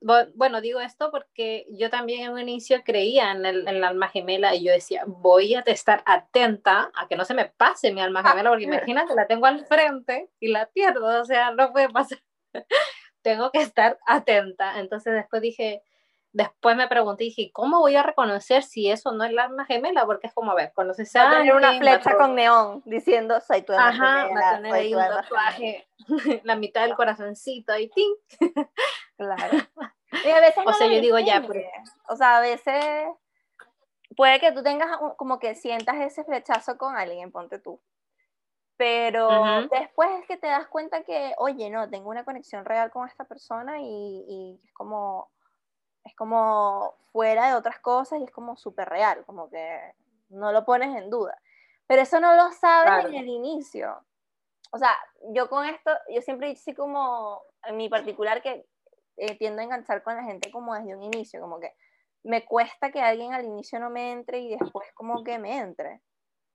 [0.00, 4.54] bueno, digo esto porque yo también en un inicio creía en el, en alma gemela
[4.54, 8.22] y yo decía, voy a estar atenta a que no se me pase mi alma
[8.22, 12.18] gemela, porque imagínate, la tengo al frente y la pierdo, o sea, no puede pasar.
[13.22, 14.78] tengo que estar atenta.
[14.78, 15.82] Entonces después dije,
[16.32, 20.06] después me pregunté, dije, ¿cómo voy a reconocer si eso no es el alma gemela?
[20.06, 23.72] Porque es como, a ver, conoces a tener una flecha con neón diciendo, soy tu
[23.72, 24.56] alma Ajá, gemela.
[24.56, 25.88] tener ahí un tatuaje,
[26.44, 28.14] la mitad del corazoncito ahí, ¡ting!
[29.18, 29.58] Claro.
[30.24, 31.42] Y a veces o sea, yo digo ya.
[32.08, 32.82] O sea, a veces
[34.16, 37.78] puede que tú tengas como que sientas ese flechazo con alguien, ponte tú.
[38.78, 39.28] Pero
[39.70, 43.24] después es que te das cuenta que, oye, no, tengo una conexión real con esta
[43.24, 45.30] persona y, y es como,
[46.04, 49.94] es como fuera de otras cosas y es como súper real, como que
[50.30, 51.36] no lo pones en duda.
[51.86, 54.02] Pero eso no lo sabes en el inicio.
[54.70, 54.96] O sea,
[55.32, 58.66] yo con esto, yo siempre hice como, en mi particular, que
[59.18, 61.74] eh, tiendo a enganchar con la gente como desde un inicio, como que
[62.24, 66.02] me cuesta que alguien al inicio no me entre y después como que me entre.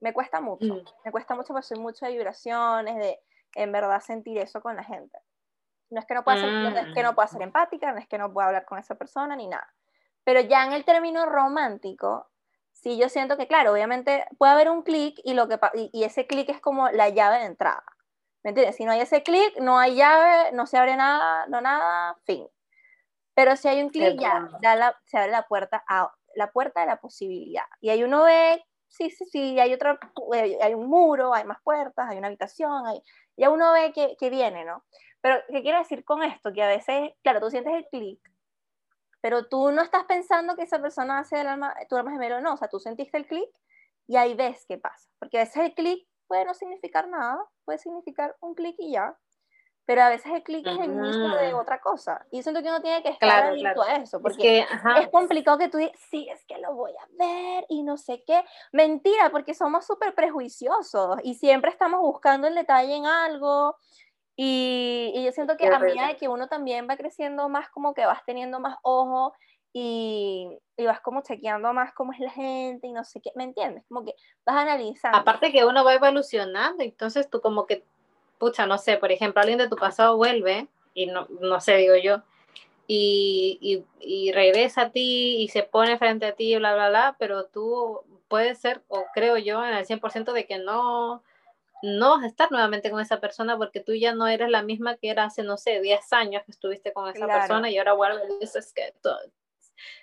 [0.02, 0.84] Me cuesta mucho, mm.
[1.06, 3.20] me cuesta mucho porque soy mucho de vibraciones, de
[3.56, 5.18] en verdad sentir eso con la gente.
[5.90, 7.44] No es que no pueda ser, no es que no pueda ser mm.
[7.44, 9.74] empática, no es que no pueda hablar con esa persona ni nada.
[10.24, 12.28] Pero ya en el término romántico,
[12.72, 16.28] sí yo siento que, claro, obviamente puede haber un clic y, lo que, y, ese
[16.28, 17.84] clic es como la llave de entrada.
[18.44, 18.76] ¿Me entiendes?
[18.76, 22.46] Si no hay ese clic, no hay llave, no se abre nada, no nada, fin.
[23.36, 24.50] Pero si hay un clic, ya,
[25.06, 27.66] se abre la puerta, a, la puerta de la posibilidad.
[27.82, 30.00] Y ahí uno ve, sí, sí, sí, hay, otra,
[30.34, 33.02] eh, hay un muro, hay más puertas, hay una habitación, hay,
[33.36, 34.84] ya uno ve que, que viene, ¿no?
[35.22, 36.52] Pero, ¿qué quiero decir con esto?
[36.54, 38.20] Que a veces, claro, tú sientes el clic,
[39.22, 42.56] pero tú no estás pensando que esa persona hace el alma, tu alma gemelo, no,
[42.56, 43.50] o sea, tú sentiste el clic
[44.06, 47.80] y ahí ves qué pasa, porque a veces el clic puede no significar nada, puede
[47.80, 49.18] significar un clic y ya,
[49.86, 52.26] pero a veces el clic es el inicio de otra cosa.
[52.32, 55.78] Y siento que uno tiene que estar claro, a eso, porque es, complicado que tú
[55.78, 58.44] digas, sí, es que lo voy a ver y no sé qué.
[58.72, 63.76] Mentira, porque somos súper prejuiciosos y siempre estamos buscando el detalle en algo
[64.36, 67.94] y, y yo siento que a medida de que uno también va creciendo más, como
[67.94, 69.34] que vas teniendo más ojo
[69.74, 73.44] y, y, vas como chequeando más cómo es la gente y no sé qué, ¿me
[73.44, 73.84] entiendes?
[73.88, 74.14] Como que
[74.46, 75.18] vas analizando.
[75.18, 77.86] Aparte que uno va evolucionando, entonces tú como que,
[78.44, 81.96] pucha, no sé, por ejemplo, alguien de tu pasado vuelve, y no, no sé, digo
[81.96, 82.24] yo,
[82.88, 87.16] y, y, y regresa a ti y se pone frente a ti, bla, bla, bla,
[87.18, 91.24] pero tú puedes ser, o creo yo, en el 100% de que no,
[91.84, 94.98] no vas a estar nuevamente con esa persona porque tú ya no eres la misma
[94.98, 98.30] que era hace, no sé, 10 años que estuviste con esa persona y ahora vuelves
[98.30, 98.94] y dices que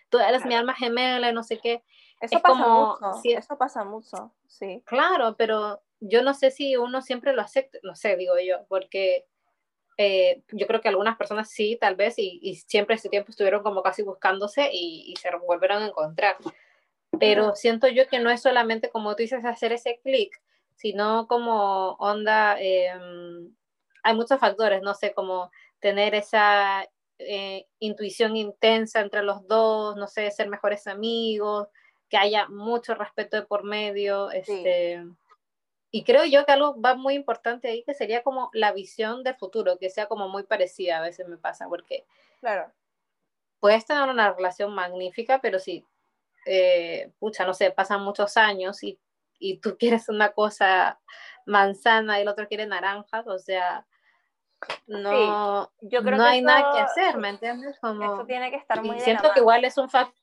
[0.08, 1.82] tú, eres mi alma gemela no sé qué.
[2.22, 4.82] Eso pasa mucho, eso pasa mucho, sí.
[4.86, 9.26] Claro, pero yo no sé si uno siempre lo acepta, no sé, digo yo, porque
[9.96, 13.82] eh, yo creo que algunas personas sí, tal vez, y, siempre ese tiempo estuvieron como
[13.82, 16.36] casi buscándose y, y se volvieron a encontrar.
[17.18, 20.40] Pero siento yo que no es solamente, como tú dices, hacer ese clic,
[20.74, 23.54] sino como onda, em,
[24.02, 30.06] hay muchos factores, no sé, como tener esa eh, intuición intensa entre los dos, no
[30.06, 31.68] sé, ser mejores amigos,
[32.08, 35.04] que haya mucho respeto de por medio, este,
[35.90, 39.36] y creo yo que algo va muy importante ahí, que sería como la visión del
[39.36, 42.06] futuro, que sea como muy parecida, a veces me pasa, porque
[42.40, 42.72] claro.
[43.58, 45.84] puedes tener una relación magnífica, pero si,
[46.46, 48.98] eh, pucha, no sé, pasan muchos años y
[49.40, 51.00] y tú quieres una cosa
[51.46, 53.86] manzana y el otro quiere naranjas, o sea,
[54.86, 57.76] no, yo creo no hay nada que hacer, ¿me entiendes?
[57.76, 60.14] eso tiene que estar muy y siento que igual es un factor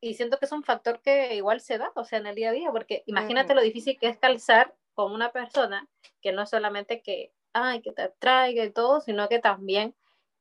[0.00, 2.50] y siento que es un factor que igual se da, o sea, en el día
[2.50, 5.86] a día, porque imagínate lo difícil que es calzar con una persona
[6.22, 9.94] que no solamente que, ay, que te atraiga y todo, sino que también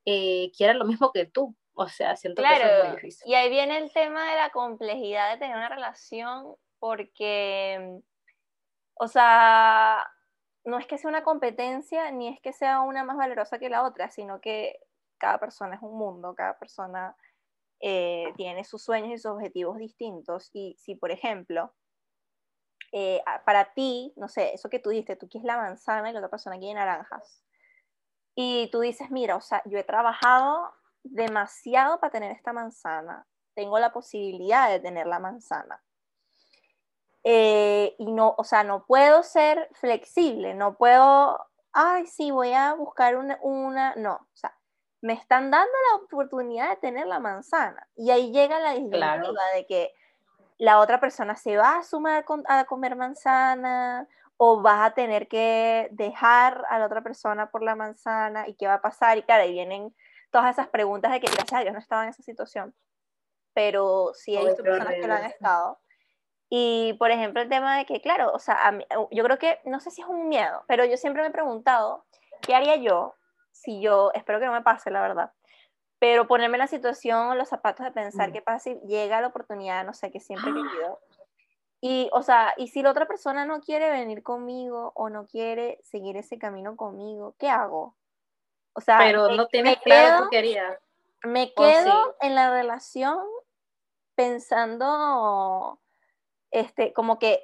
[0.06, 1.56] eh, quiera lo mismo que tú.
[1.74, 3.30] O sea, siento que es muy difícil.
[3.30, 8.00] Y ahí viene el tema de la complejidad de tener una relación porque,
[8.94, 10.08] o sea,
[10.64, 13.84] no es que sea una competencia ni es que sea una más valerosa que la
[13.84, 14.80] otra, sino que
[15.18, 17.14] cada persona es un mundo, cada persona
[17.82, 20.50] eh, tiene sus sueños y sus objetivos distintos.
[20.54, 21.74] Y si, por ejemplo,
[22.98, 26.20] eh, para ti, no sé, eso que tú dices, tú quieres la manzana y la
[26.20, 27.44] otra persona quiere naranjas.
[28.36, 33.80] Y tú dices, mira, o sea, yo he trabajado demasiado para tener esta manzana, tengo
[33.80, 35.84] la posibilidad de tener la manzana.
[37.26, 42.76] Eh, y no, o sea, no puedo ser flexible, no puedo, ay, sí, voy a
[42.76, 44.58] buscar una, una, no, o sea,
[45.02, 47.90] me están dando la oportunidad de tener la manzana.
[47.94, 49.94] Y ahí llega la disyuntiva de que
[50.58, 55.90] la otra persona se va a sumar a comer manzana o vas a tener que
[55.92, 59.18] dejar a la otra persona por la manzana y qué va a pasar.
[59.18, 59.96] Y claro, ahí vienen
[60.32, 62.74] todas esas preguntas de que gracias a Dios no estaba en esa situación,
[63.54, 65.80] pero sí hay personas que lo han estado.
[66.50, 68.78] Y, por ejemplo, el tema de que, claro, o sea,
[69.12, 72.06] yo creo que, no sé si es un miedo, pero yo siempre me he preguntado,
[72.42, 73.16] ¿qué haría yo
[73.52, 75.32] si yo, espero que no me pase, la verdad,
[76.00, 78.34] pero ponerme en la situación, los zapatos de pensar mm.
[78.34, 81.00] qué pasa si llega la oportunidad, no sé, que siempre he querido.
[81.82, 85.78] Y, o sea, y si la otra persona no quiere venir conmigo o no quiere
[85.84, 87.96] seguir ese camino conmigo, ¿qué hago?
[88.74, 90.80] O sea, pero no tienes claro qué querías.
[91.24, 93.20] Me quedo en la relación
[94.16, 95.80] pensando
[96.50, 97.44] este, como que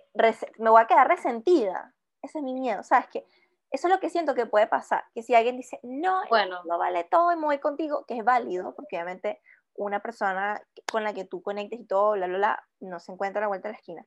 [0.58, 3.08] me voy a quedar resentida, ese es mi miedo, ¿sabes?
[3.10, 3.26] Que
[3.72, 6.62] eso es lo que siento que puede pasar, que si alguien dice, no, bueno.
[6.66, 9.42] no vale todo y me voy contigo, que es válido, porque obviamente
[9.76, 13.40] una persona con la que tú conectes y todo, bla, bla, bla, no se encuentra
[13.40, 14.06] a la vuelta de la esquina.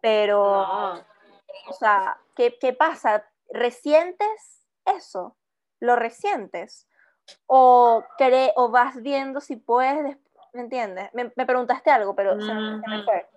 [0.00, 0.62] Pero,
[1.68, 3.26] o sea, ¿qué, ¿qué pasa?
[3.50, 5.36] ¿Resientes eso?
[5.78, 6.88] ¿Lo resientes?
[7.46, 8.02] ¿O,
[8.56, 10.16] o vas viendo si puedes,
[10.52, 11.10] ¿me entiendes?
[11.12, 13.28] Me, preguntaste algo, pero se, me fue.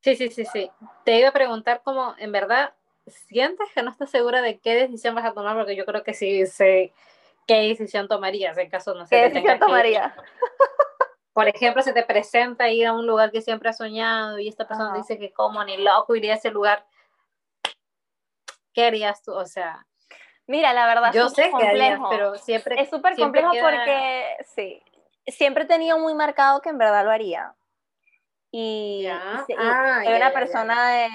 [0.00, 0.70] Sí, sí, sí, sí.
[1.04, 2.74] Te iba a preguntar cómo, en verdad,
[3.06, 5.56] ¿sientes que no estás segura de qué decisión vas a tomar?
[5.56, 6.92] Porque yo creo que sí sé
[7.46, 10.14] qué decisión tomarías en caso, no sé, ¿Qué decisión tomaría?
[11.32, 14.66] por ejemplo, se te presenta ir a un lugar que siempre has soñado y esta
[14.66, 16.86] persona dice que como ni loco iría a ese lugar.
[18.72, 19.32] ¿Qué harías tú?
[19.32, 19.86] O sea...
[20.46, 22.80] Mira, la verdad yo sé que harías, pero siempre...
[22.80, 24.82] Es súper complejo porque, sí,
[25.26, 27.54] siempre he tenido muy marcado que en verdad lo haría.
[28.56, 31.08] Y, ah, soy una persona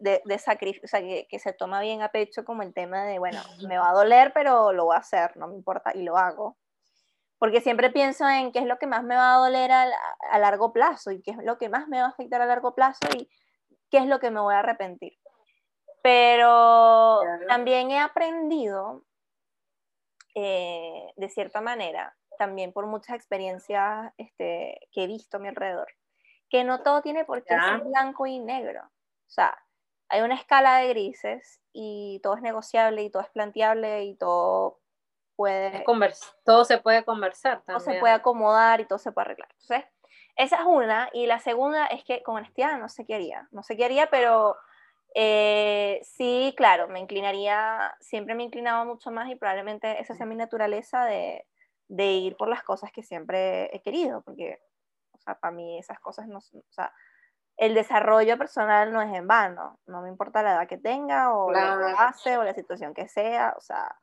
[0.00, 3.04] de, de, sacrificio, o sea, que, que, se toma bien a pecho como el tema
[3.04, 6.02] de, bueno, me va a doler, pero lo voy a hacer, no me importa, y
[6.02, 6.56] lo hago.
[7.38, 9.86] Porque siempre pienso en qué es lo que más me va a doler a,
[10.32, 12.74] a largo plazo y qué es lo que más me va a afectar a largo
[12.74, 13.30] plazo y
[13.88, 15.12] qué es lo que me voy a arrepentir.
[16.02, 19.04] Pero también he aprendido,
[20.34, 25.86] eh, de cierta manera, también por muchas experiencias este, que he visto a mi alrededor,
[26.52, 28.82] que no todo tiene por qué ser blanco y negro.
[28.82, 29.58] O sea,
[30.10, 34.78] hay una escala de grises y todo es negociable y todo es planteable y todo
[35.34, 35.82] puede...
[36.44, 37.82] todo se puede conversar también.
[37.82, 39.48] Todo se puede acomodar y todo se puede arreglar.
[39.62, 39.90] Entonces,
[40.36, 41.08] esa es una.
[41.14, 43.48] Y la segunda es que con honestidad no se quería.
[43.50, 44.54] No se quería, pero
[45.14, 50.36] eh, sí, claro, me inclinaría, siempre me inclinaba mucho más y probablemente esa sea mi
[50.36, 51.46] naturaleza de,
[51.88, 54.60] de ir por las cosas que siempre he querido, porque
[55.22, 56.92] sea, para mí esas cosas no son, o sea,
[57.56, 61.52] el desarrollo personal no es en vano, no me importa la edad que tenga o
[61.52, 61.58] que
[61.98, 63.94] hace o la situación que sea, o sea,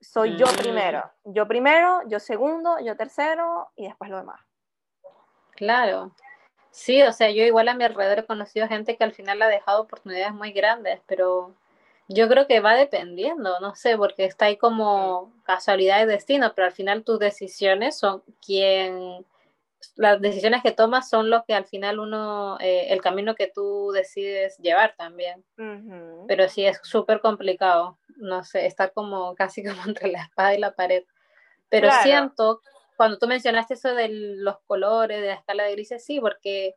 [0.00, 0.56] soy yo mm.
[0.56, 4.40] primero, yo primero, yo segundo, yo tercero y después lo demás.
[5.52, 6.12] Claro.
[6.70, 9.48] Sí, o sea, yo igual a mi alrededor he conocido gente que al final ha
[9.48, 11.54] dejado oportunidades muy grandes, pero
[12.06, 16.66] yo creo que va dependiendo, no sé, porque está ahí como casualidad y destino, pero
[16.66, 19.26] al final tus decisiones son quien
[19.96, 23.90] las decisiones que tomas son lo que al final uno, eh, el camino que tú
[23.92, 25.44] decides llevar también.
[26.26, 30.58] Pero sí es súper complicado, no sé, está como casi como entre la espada y
[30.58, 31.04] la pared.
[31.68, 32.60] Pero siento,
[32.96, 36.74] cuando tú mencionaste eso de los colores, de la escala de grises, sí, porque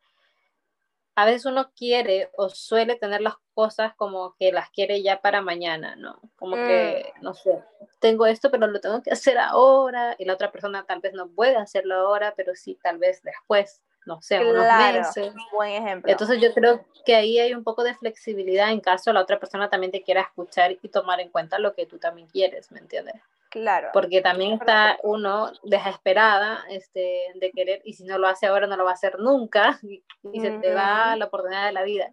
[1.21, 5.41] a veces uno quiere o suele tener las cosas como que las quiere ya para
[5.41, 6.19] mañana, ¿no?
[6.35, 7.23] Como que, mm.
[7.23, 7.63] no sé,
[7.99, 11.29] tengo esto, pero lo tengo que hacer ahora, y la otra persona tal vez no
[11.29, 15.31] puede hacerlo ahora, pero sí tal vez después, no sé, unos meses.
[15.51, 16.11] Buen ejemplo.
[16.11, 19.69] Entonces yo creo que ahí hay un poco de flexibilidad en caso la otra persona
[19.69, 23.21] también te quiera escuchar y tomar en cuenta lo que tú también quieres, ¿me entiendes?
[23.51, 23.89] Claro.
[23.91, 28.77] Porque también está uno desesperada este, de querer, y si no lo hace ahora, no
[28.77, 32.11] lo va a hacer nunca, y, se te va la oportunidad de la vida.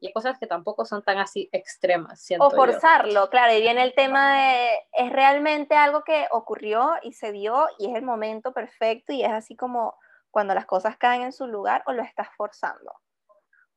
[0.00, 2.26] Y hay cosas que tampoco son tan así extremas.
[2.38, 7.30] o forzarlo, claro, y viene el tema de, es realmente algo que ocurrió y se
[7.30, 9.94] dio, y es el momento perfecto, y es así como
[10.30, 12.92] cuando las cosas caen en su lugar, o lo estás forzando.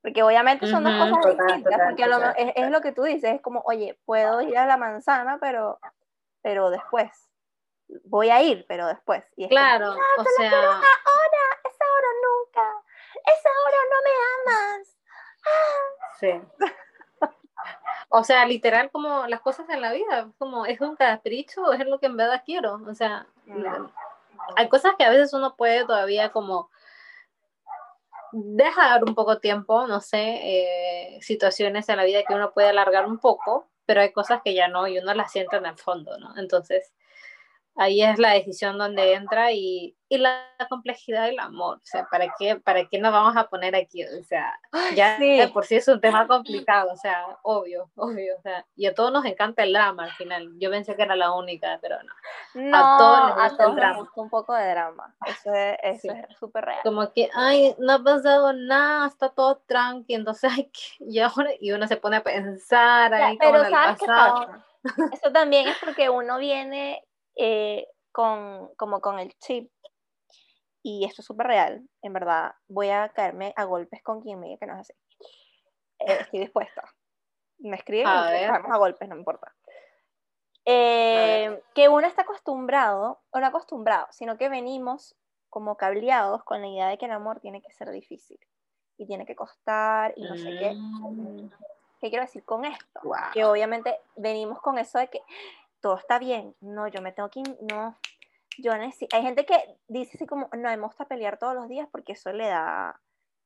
[0.02, 2.04] Porque obviamente son dos cosas distintas, porque
[2.38, 5.80] es, es, lo que tú dices, es como, oye, puedo ir a la manzana, pero
[6.47, 7.12] pero después.
[8.05, 9.21] Voy a ir, pero después.
[9.36, 10.49] Y claro, o sea...
[10.49, 12.83] ahora, es ahora nunca.
[13.25, 14.13] Es ahora, no me
[14.53, 14.97] amas.
[16.17, 16.31] Sí.
[18.07, 21.86] O sea, literal, como las cosas en la vida, como es un capricho o es
[21.86, 22.79] lo que en verdad quiero.
[22.88, 23.27] O sea,
[24.55, 26.69] hay cosas que a veces uno puede todavía como
[28.31, 33.05] dejar un poco tiempo, no sé, eh, situaciones en la vida que uno puede alargar
[33.05, 36.19] un poco, pero hay cosas que ya no y uno las siente en el fondo,
[36.19, 36.38] ¿no?
[36.38, 36.93] Entonces,
[37.77, 42.33] ahí es la decisión donde entra y, y la, complejidad del amor, o sea, ¿para
[42.37, 44.03] qué, ¿para qué nos vamos a poner aquí?
[44.03, 44.59] O sea,
[44.95, 45.19] ya
[45.53, 49.11] por sí es un tema complicado, o sea, obvio, obvio, o sea, y a todos
[49.11, 52.13] nos encanta el drama al final, yo pensé que era la única, pero no.
[52.55, 54.09] No, a todos les gusta el drama.
[54.15, 56.02] un poco de drama, eso es
[56.39, 56.79] súper real.
[56.83, 61.71] Como que, ay, no ha pasado nada, está todo tranqui, entonces, ay, y ahora, y
[61.71, 64.65] uno se pone a pensar, ahí pero ¿sabes Qué pasa?
[65.12, 67.04] Eso también es porque uno viene
[67.38, 69.71] eh, con, como con el chip,
[70.83, 74.48] y esto es súper real, en verdad, voy a caerme a golpes con quien me
[74.48, 74.94] diga que no es así.
[76.00, 76.83] Eh, estoy dispuesta.
[77.60, 79.54] Me escriben y caemos a golpes, no me importa.
[80.65, 85.15] Eh, que uno está acostumbrado, o no acostumbrado, sino que venimos
[85.50, 88.40] como cableados con la idea de que el amor tiene que ser difícil
[88.98, 90.73] y tiene que costar y no sé qué.
[90.73, 91.50] Mm.
[92.00, 93.02] ¿Qué quiero decir con esto?
[93.33, 95.21] Que obviamente venimos con eso de que
[95.82, 97.98] todo está bien, no, yo me tengo que, no,
[98.58, 101.88] yo necesito, hay gente que dice así como, no, me gusta pelear todos los días
[101.92, 103.00] porque eso le da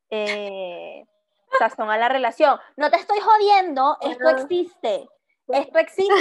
[0.09, 1.05] eh,
[1.59, 2.59] sazón a la relación.
[2.77, 5.07] No te estoy jodiendo, esto existe.
[5.47, 6.13] Esto existe,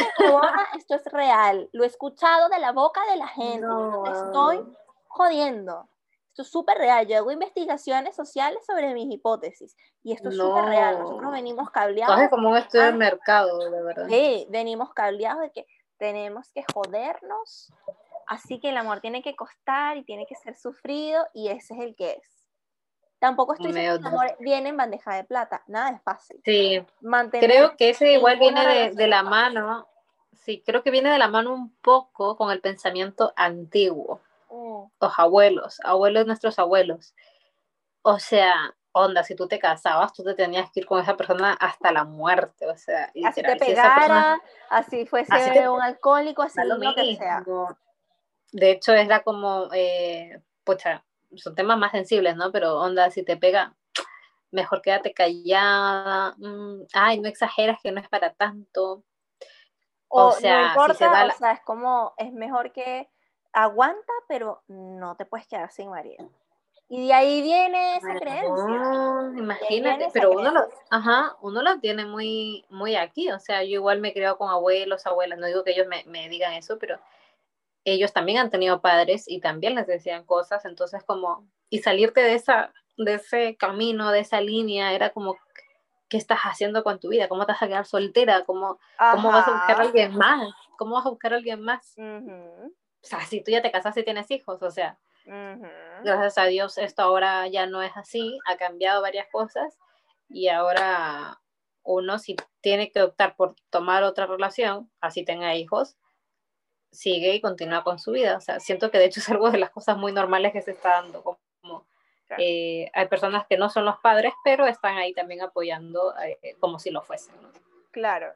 [0.76, 1.68] esto es real.
[1.72, 3.60] Lo he escuchado de la boca de la gente.
[3.60, 5.88] No, te estoy jodiendo.
[6.30, 7.06] Esto es súper real.
[7.06, 9.76] Yo hago investigaciones sociales sobre mis hipótesis.
[10.02, 10.98] Y esto es súper real.
[10.98, 12.20] Nosotros venimos cableados.
[12.20, 14.06] Es como un estudio de mercado, de verdad.
[14.08, 15.66] Sí, venimos cableados de que
[16.00, 17.72] tenemos que jodernos.
[18.26, 21.24] Así que el amor tiene que costar y tiene que ser sufrido.
[21.34, 22.40] Y ese es el que es.
[23.20, 26.40] Tampoco estoy diciendo que el amor viene en bandeja de plata, nada es fácil.
[26.42, 26.82] Sí,
[27.32, 29.86] creo que ese igual viene de, la mano,
[30.32, 34.22] sí, creo que viene de la mano un poco con el pensamiento antiguo.
[34.48, 34.84] Mm.
[34.98, 37.14] Los abuelos, abuelos de nuestros abuelos.
[38.00, 41.56] O sea, onda, si tú te casabas, tú te tenías que ir con esa persona
[41.60, 43.12] hasta la muerte, o sea.
[43.24, 47.44] Así te pegara, así fuese un alcohólico, así lo, que sea.
[48.52, 51.04] De hecho, era como, eh, pucha,
[51.36, 52.50] son temas más sensibles, ¿no?
[52.50, 53.76] Pero onda, si te pega,
[54.50, 59.04] mejor quédate callada, mm, ay, no exageras que no es para tanto.
[60.08, 63.08] O, sea, no importa, o sea, es como, es mejor que
[63.52, 66.28] aguanta, pero no te puedes quedar sin marido.
[66.92, 69.32] Y de ahí viene esa creencia.
[69.38, 73.30] imagínate, pero uno lo, ajá, uno lo tiene muy, muy aquí.
[73.30, 76.02] O sea, yo igual me he criado con abuelos, abuelas, no digo que ellos me,
[76.06, 76.98] me digan eso, pero
[77.84, 82.34] ellos también han tenido padres y también les decían cosas, entonces como, y salirte de,
[82.34, 85.36] esa, de ese camino, de esa línea, era como,
[86.08, 87.28] ¿qué estás haciendo con tu vida?
[87.28, 88.44] ¿Cómo te vas a quedar soltera?
[88.44, 88.80] ¿Cómo,
[89.12, 90.52] ¿cómo vas a buscar a alguien más?
[90.76, 91.94] ¿Cómo vas a buscar a alguien más?
[91.96, 94.98] O sea, si tú ya te casaste y tienes hijos, o sea,
[96.02, 99.78] gracias a Dios esto ahora ya no es así, ha cambiado varias cosas
[100.28, 101.40] y ahora
[101.82, 105.96] uno si tiene que optar por tomar otra relación, así tenga hijos,
[106.92, 108.36] sigue y continúa con su vida.
[108.36, 110.72] O sea, siento que de hecho es algo de las cosas muy normales que se
[110.72, 111.22] está dando.
[111.22, 111.86] Como,
[112.38, 116.78] eh, hay personas que no son los padres, pero están ahí también apoyando eh, como
[116.78, 117.34] si lo fuesen.
[117.90, 118.32] Claro.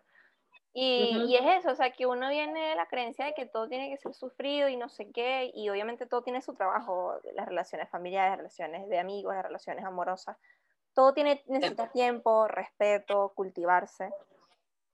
[0.76, 3.68] Y, y, es eso, o sea, que uno viene de la creencia de que todo
[3.68, 7.46] tiene que ser sufrido y no sé qué, y obviamente todo tiene su trabajo, las
[7.46, 10.36] relaciones familiares, las relaciones de amigos, las relaciones amorosas.
[10.92, 14.10] Todo tiene, necesita tiempo, respeto, cultivarse.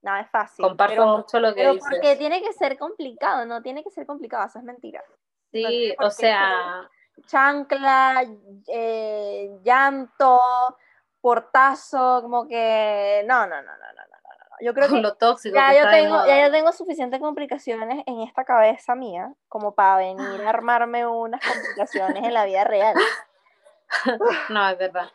[0.03, 0.65] No, es fácil.
[0.65, 4.45] Comparto mucho lo que pero Porque tiene que ser complicado, no tiene que ser complicado,
[4.45, 5.03] eso es mentira.
[5.51, 6.87] Sí, o sea.
[7.27, 8.23] Chancla,
[8.67, 10.39] eh, llanto,
[11.19, 13.23] portazo, como que.
[13.27, 14.10] No, no, no, no, no.
[14.61, 18.45] Yo creo que lo tóxico ya, yo tengo, ya yo tengo suficientes complicaciones en esta
[18.45, 22.95] cabeza mía como para venir a armarme unas complicaciones en la vida real.
[24.49, 25.09] no, es verdad.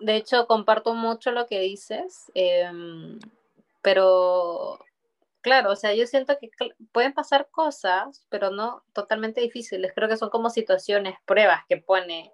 [0.00, 2.30] De hecho, comparto mucho lo que dices.
[2.34, 2.70] Eh,
[3.82, 4.78] pero
[5.42, 6.50] claro, o sea, yo siento que
[6.90, 9.92] pueden pasar cosas, pero no totalmente difíciles.
[9.94, 12.32] Creo que son como situaciones, pruebas que pone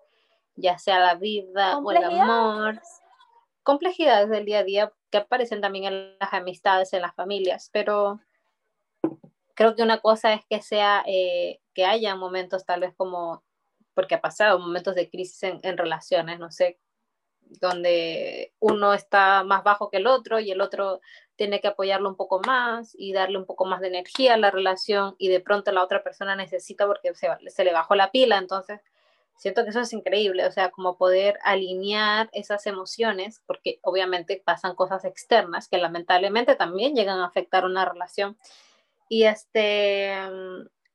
[0.57, 2.81] ya sea la vida o el amor,
[3.63, 8.21] complejidades del día a día que aparecen también en las amistades, en las familias, pero
[9.55, 13.45] creo que una cosa es que sea, eh, que haya momentos tal vez como,
[13.95, 16.79] porque ha pasado momentos de crisis en, en relaciones, no sé,
[17.61, 21.01] donde uno está más bajo que el otro y el otro
[21.37, 24.51] tiene que apoyarlo un poco más y darle un poco más de energía a la
[24.51, 28.39] relación y de pronto la otra persona necesita porque se, se le bajó la pila,
[28.39, 28.81] entonces
[29.43, 34.75] siento que eso es increíble, o sea, como poder alinear esas emociones, porque obviamente pasan
[34.75, 38.39] cosas externas que lamentablemente también llegan a afectar una relación.
[39.09, 40.17] Y este...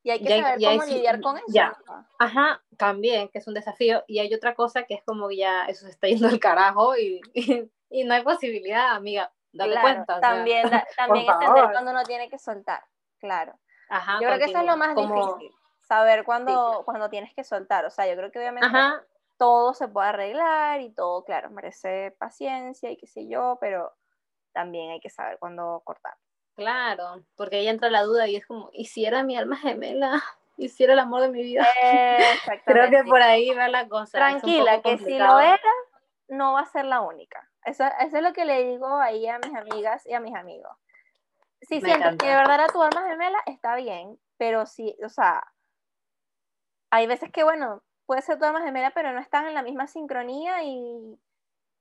[0.04, 1.46] Y hay que saber cómo lidiar con eso.
[1.50, 1.78] Ya.
[2.18, 4.06] Ajá, también, que es un desafío.
[4.08, 7.20] Y hay otra cosa que es como ya eso se está yendo al carajo y,
[7.90, 9.32] y no hay posibilidad, amiga
[9.82, 10.20] cuenta.
[10.20, 10.64] También,
[10.98, 12.84] también entender cuando uno tiene que soltar,
[13.20, 13.54] claro.
[14.22, 15.52] yo creo que eso es lo más difícil,
[15.88, 17.86] saber cuándo, cuando tienes que soltar.
[17.86, 18.68] O sea, yo creo que obviamente
[19.38, 23.94] todo se puede arreglar y todo, claro, merece paciencia y qué sé yo, pero
[24.52, 26.16] también hay que saber cuándo cortar.
[26.56, 30.12] Claro, porque ahí entra la duda y es como, ¿y si era mi alma gemela?
[30.58, 31.68] ¿Y si era el amor de mi vida?
[32.66, 34.18] Creo que por ahí va la cosa.
[34.18, 35.60] Tranquila, que si lo era,
[36.30, 37.48] no va a ser la única.
[37.64, 40.72] Eso, es lo que le digo ahí a mis amigas y a mis amigos.
[41.62, 45.44] Si sientes que de verdad era tu alma gemela, está bien, pero si, o sea,
[46.90, 49.88] hay veces que, bueno, puede ser tu alma gemela, pero no están en la misma
[49.88, 51.20] sincronía y,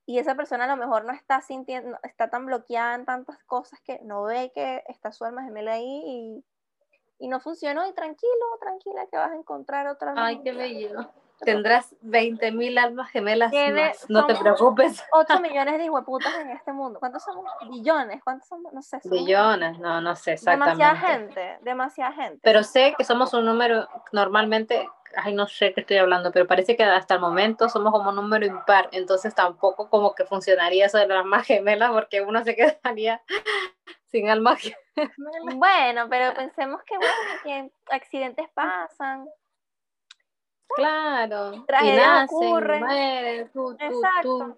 [0.05, 3.79] y esa persona a lo mejor no está sintiendo, está tan bloqueada en tantas cosas
[3.81, 6.45] que no ve que está su alma gemela ahí y,
[7.19, 10.13] y no funcionó y tranquilo, tranquila que vas a encontrar otra.
[10.17, 11.09] Ay, qué bello.
[11.39, 14.09] Tendrás 20.000 almas gemelas Tiene- más.
[14.09, 15.03] No te preocupes.
[15.11, 16.99] 8 millones de hijueputas en este mundo.
[16.99, 17.45] ¿Cuántos somos?
[17.69, 18.23] Billones.
[18.23, 18.73] ¿Cuántos somos?
[18.73, 18.99] No sé.
[19.01, 20.83] somos Billones, no, no sé exactamente.
[20.83, 21.57] Demasiada gente.
[21.61, 22.39] Demasiada gente.
[22.41, 26.75] Pero sé que somos un número normalmente, ay, no sé qué estoy hablando, pero parece
[26.75, 30.97] que hasta el momento somos como un número impar, entonces tampoco como que funcionaría eso
[30.97, 32.55] de las almas gemelas porque uno se
[32.95, 33.21] quedaría
[34.07, 35.55] sin alma gemela.
[35.55, 39.27] Bueno, pero pensemos que, bueno, que accidentes pasan.
[40.75, 42.79] Claro, y Tragedias nacen, ocurren.
[42.79, 44.37] mueren, tú, tú, Exacto.
[44.37, 44.57] tú.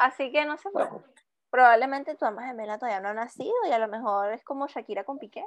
[0.00, 0.68] Así que no sé.
[0.72, 1.02] Bueno,
[1.50, 5.04] Probablemente tu alma gemela todavía no ha nacido y a lo mejor es como Shakira
[5.04, 5.44] con Piqué.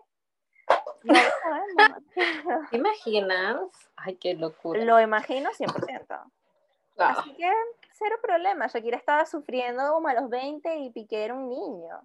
[1.04, 1.14] No.
[2.70, 3.58] ¿te imaginas?
[3.96, 4.84] Ay, qué locura.
[4.84, 6.06] Lo imagino 100%.
[6.10, 7.50] Ah, Así que
[7.94, 8.68] cero problema.
[8.68, 12.02] Shakira estaba sufriendo como a los 20 y Piqué era un niño.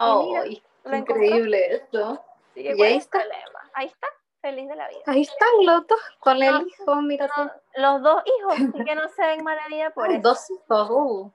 [0.00, 0.44] mira,
[0.84, 0.96] lo encontró.
[1.24, 2.24] increíble esto.
[2.54, 3.18] Que Y ¿cuál ahí está.
[3.18, 3.70] problema?
[3.74, 4.06] Ahí está,
[4.40, 5.00] feliz de la vida.
[5.06, 7.28] Ahí están los dos con No, el hijo, mira.
[7.36, 10.20] No, los dos hijos, así que no se ven mala vida por eso.
[10.22, 11.32] Dos hijos, uh.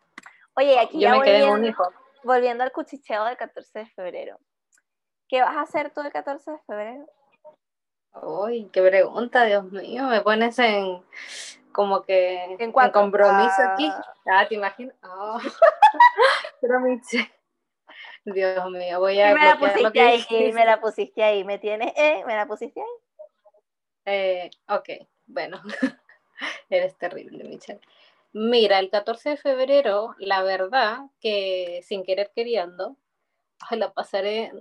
[0.56, 1.94] Oye, aquí Yo ya me quedé en un volviendo, hijo.
[2.24, 4.40] volviendo al cuchicheo del 14 de febrero.
[5.32, 7.06] ¿Qué vas a hacer tú el 14 de febrero?
[8.22, 11.02] Uy, qué pregunta, Dios mío, me pones en
[11.72, 13.74] como que En compromiso Ah.
[13.74, 13.90] aquí.
[14.30, 14.94] Ah, ¿te imaginas?
[15.02, 15.40] Ah.
[16.60, 16.82] Pero
[18.26, 21.46] Dios mío, voy a Y me la lo pusiste que ahí, me la pusiste ahí,
[21.46, 22.88] me tienes, eh, me la pusiste ahí.
[24.04, 25.62] Eh, ok, bueno,
[26.70, 27.80] eres terrible, Michelle.
[28.34, 32.98] Mira, el 14 de febrero, la verdad que sin querer queriendo,
[33.70, 34.52] la pasaré,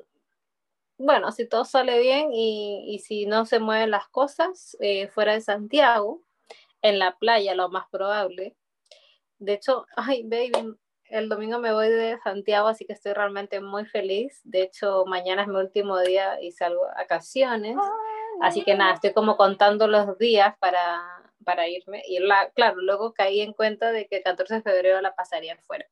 [1.01, 5.33] bueno, si todo sale bien y, y si no se mueven las cosas, eh, fuera
[5.33, 6.23] de Santiago,
[6.83, 8.55] en la playa, lo más probable.
[9.39, 13.87] De hecho, ay, baby, el domingo me voy de Santiago, así que estoy realmente muy
[13.87, 14.41] feliz.
[14.45, 17.77] De hecho, mañana es mi último día y salgo a vacaciones.
[18.43, 21.03] Así que nada, estoy como contando los días para,
[21.45, 22.03] para irme.
[22.07, 25.57] Y la, claro, luego caí en cuenta de que el 14 de febrero la pasaría
[25.57, 25.87] fuera.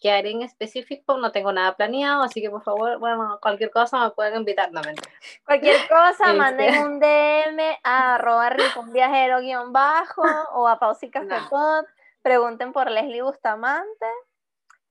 [0.00, 1.18] ¿Qué haré en específico?
[1.18, 4.72] No tengo nada planeado, así que por favor, bueno, cualquier cosa me pueden invitar.
[4.72, 5.10] No, mentira.
[5.44, 6.32] Cualquier cosa, Este.
[6.38, 10.22] manden un DM a arroba rincón viajero guion bajo
[10.54, 11.48] o a Café No.
[11.50, 11.84] Pod.
[12.22, 14.06] Pregunten por Leslie Bustamante.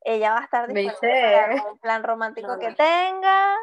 [0.02, 2.76] Ella va a estar disponible algún plan romántico No, que no.
[2.76, 3.58] tengan.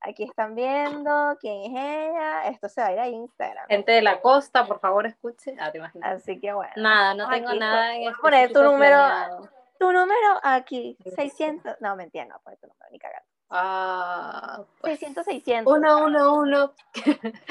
[0.00, 2.48] Aquí están viendo quién es ella.
[2.48, 3.66] Esto se va a ir a Instagram.
[3.68, 5.56] Gente de la costa, por favor, escuche.
[5.58, 6.22] Ah, te imaginas.
[6.22, 6.72] Así que bueno.
[6.76, 8.96] Nada, no tengo nada en Voy a poner tu número.
[8.96, 9.48] planeado.
[9.84, 11.76] Tu número aquí, 600.
[11.80, 13.28] No, mentira, no, poner tu número, ni cagando.
[13.50, 15.70] Ah, pues, 600, 600.
[15.76, 16.72] uno, uno, uno.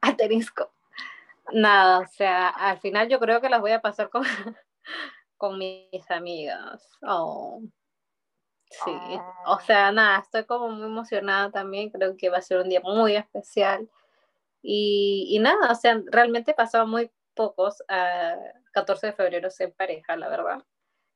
[0.00, 0.70] Aterisco.
[1.52, 4.22] Nada, o sea, al final yo creo que las voy a pasar con,
[5.36, 6.88] con mis amigas.
[7.02, 7.60] Oh.
[8.66, 8.92] Sí,
[9.46, 9.60] o Ah.
[9.66, 13.16] sea, nada, estoy como muy emocionada también, creo que va a ser un día muy
[13.16, 13.90] especial.
[14.62, 18.36] Y, y nada, o sea, realmente he pasado muy pocos a
[18.70, 20.62] 14 de febrero en pareja, la verdad.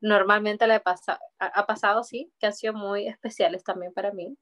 [0.05, 4.37] Normalmente le pasa, ha, pasado, sí, que han sido muy especiales también para mí.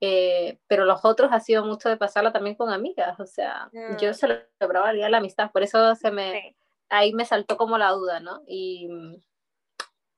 [0.00, 3.70] Eh, pero los otros ha sido mucho de pasarla también con amigas, o sea,
[4.00, 4.14] yo Mm.
[4.14, 6.56] celebraba el día de la amistad, por eso se me, Sí.
[6.88, 8.42] ahí me saltó como la duda, ¿no?
[8.48, 8.88] Y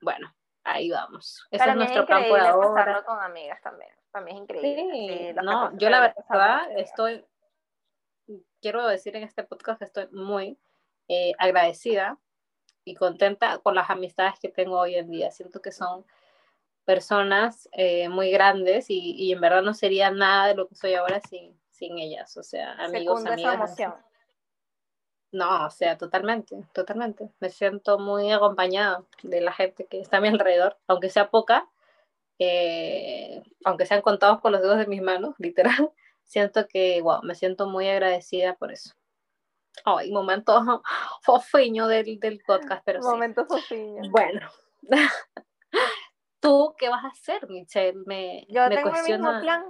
[0.01, 1.47] bueno, ahí vamos.
[1.51, 2.75] Ese Para es nuestro plan por ahora.
[2.75, 3.91] pasarlo con amigas también.
[4.11, 4.89] También es increíble.
[4.91, 7.25] Sí, Sí, no, 14 yo la verdad estoy,
[8.63, 10.59] quiero decir en este podcast que estoy muy
[11.09, 12.17] eh, agradecida
[12.85, 15.31] y contenta con las amistades que tengo hoy en día.
[15.31, 16.05] Siento que son
[16.85, 20.95] personas eh, muy grandes y, y en verdad no sería nada de lo que soy
[20.95, 22.37] ahora sin, sin ellas.
[22.37, 23.55] O sea, amigos, Secundo esa amigas.
[23.55, 23.95] emoción.
[25.33, 27.31] No, o sea, totalmente, totalmente.
[27.41, 31.69] Me siento muy acompañada de la gente que está a mi alrededor, aunque sea poca,
[32.39, 35.93] eh, aunque sean contados con los dedos de mis manos, literal.
[36.25, 38.95] Siento que, wow, me siento muy agradecida por eso.
[39.85, 40.53] Ay, momento
[41.23, 43.09] fofiño del, del podcast, pero sí.
[43.09, 44.03] Momento fofiño.
[44.11, 44.49] Bueno,
[46.41, 47.99] ¿tú qué vas a hacer, Michelle?
[48.07, 49.29] Me, Yo me tengo cuestiona.
[49.29, 49.65] el mismo plan.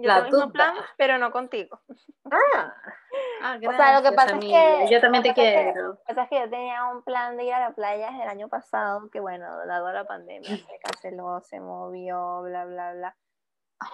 [0.00, 1.80] Yo la tengo el mismo plan, pero no contigo.
[2.30, 2.72] Ah,
[3.42, 4.58] ah, O sea, lo que gracias, pasa es amiga.
[4.86, 5.40] que- Yo también te es que-
[5.72, 5.98] quiero.
[6.08, 8.48] O sea, es que yo tenía un plan de ir a la playa el año
[8.48, 13.16] pasado, que bueno, dado la pandemia se canceló, se movió, bla, bla, bla.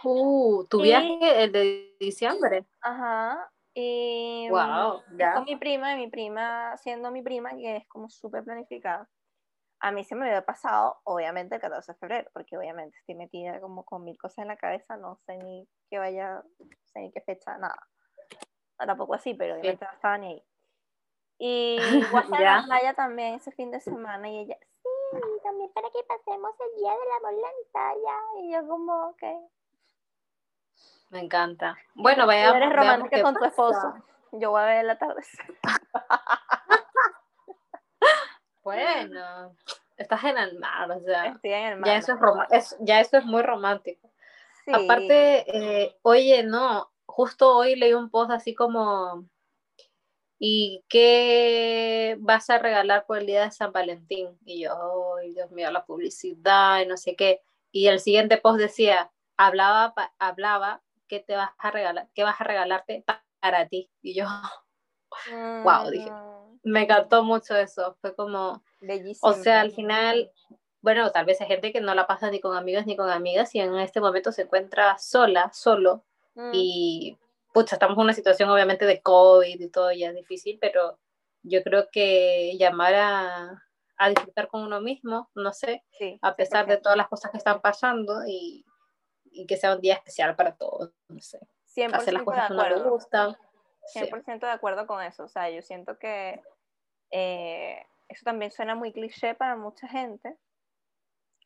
[0.03, 2.67] Uh, tu Y- viaje, el de diciembre.
[2.83, 3.51] Ajá.
[3.75, 5.03] Y Wow,
[5.35, 9.09] con mi prima, y mi prima, siendo mi prima, que es como súper planificada.
[9.81, 13.61] A mí se me había pasado, obviamente, el 14 de febrero, porque obviamente estoy metida
[13.61, 17.11] como con mil cosas en la cabeza, no sé ni qué vaya, no sé ni
[17.11, 17.77] qué fecha, nada.
[18.79, 20.45] No, tampoco así, pero obviamente no estaba ni ahí.
[21.37, 21.79] Y
[22.12, 26.03] voy a la playa también ese fin de semana, y ella, sí, también para que
[26.05, 28.18] pasemos el día del amor la playa.
[28.41, 29.22] Y yo como, ok.
[31.15, 31.79] Me encanta.
[31.95, 32.49] Bueno, Tú vaya.
[32.49, 33.95] eres veamos romántica con tu esposo.
[34.33, 35.47] Yo voy a ver el atardecer.
[38.65, 39.55] Bueno,
[39.99, 41.27] estás en el mar, o sea.
[41.27, 41.87] Estoy en el mar.
[41.87, 42.19] Ya eso
[42.51, 44.11] es, ya eso es muy romántico.
[44.73, 49.29] Aparte, eh, oye, no, justo hoy leí un post así como,
[50.39, 54.39] ¿y qué vas a regalar por el día de San Valentín?
[54.47, 57.43] Y yo, ay, Dios mío, la publicidad y no sé qué.
[57.71, 60.81] Y el siguiente post decía, hablaba, hablaba,
[61.15, 62.09] ¿qué te vas a regalar?
[62.12, 63.05] ¿Qué vas a regalarte
[63.41, 63.89] para ti?
[64.03, 64.27] Y yo,
[65.65, 66.59] wow, dije, mm.
[66.65, 67.97] me encantó mucho eso.
[68.01, 69.31] Fue como, Bellísimo.
[69.31, 70.33] o sea, al final,
[70.81, 73.55] bueno, tal vez hay gente que no la pasa ni con amigas ni con amigas
[73.55, 76.05] y en este momento se encuentra sola, solo.
[76.35, 76.51] Mm.
[76.53, 77.19] Y,
[77.53, 80.99] pucha, estamos en una situación obviamente de COVID y todo ya es difícil, pero
[81.45, 83.62] yo creo que llamar a,
[83.99, 85.85] a disfrutar con uno mismo, no sé,
[86.23, 88.65] a pesar de todas las cosas que están pasando y,
[89.35, 91.41] y, que sea un día especial para todos, no sé.
[91.76, 93.37] 100% hacer las cosas que no le gustan.
[93.95, 95.24] 100% de acuerdo con eso.
[95.24, 96.41] O sea, yo siento que
[97.11, 100.37] eh, eso también suena muy cliché para mucha gente,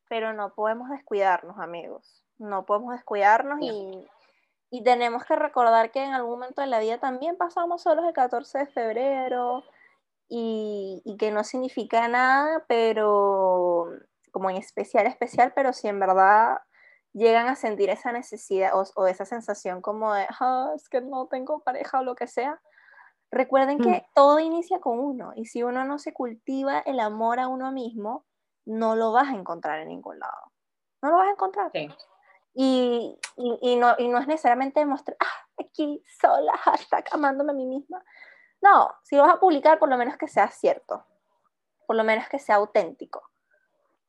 [0.08, 2.24] pero no podemos descuidarnos, amigos.
[2.38, 4.06] No podemos descuidarnos y,
[4.70, 8.12] y, tenemos que recordar que en algún momento de la vida también pasamos solos el
[8.12, 9.64] 14 de febrero
[10.28, 13.90] y, y que no significa nada, pero
[14.30, 16.58] como en especial, especial, pero si en verdad
[17.18, 21.60] llegan a sentir esa necesidad o, esa sensación como de, ah, es que no tengo
[21.60, 22.60] pareja o lo que sea,
[23.30, 24.14] recuerden que mm.
[24.14, 28.24] todo inicia con uno y si uno no se cultiva el amor a uno mismo,
[28.64, 30.52] no lo vas a encontrar en ningún lado.
[31.02, 31.70] No lo vas a encontrar.
[32.54, 37.66] Y, y, no, y no es necesariamente demostrar, ah, aquí sola, hashtag amándome a mí
[37.66, 38.02] misma.
[38.60, 41.04] No, si lo vas a publicar, por lo menos que sea cierto,
[41.86, 43.27] por lo menos que sea auténtico.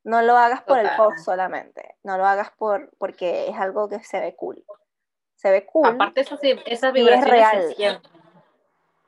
[0.04, 4.00] No lo hagas por el post solamente, no lo hagas por, porque es algo que
[4.04, 4.64] se ve cool.
[5.36, 5.88] Se ve cool.
[5.88, 8.12] Aparte, esas, esas vibraciones se sienten,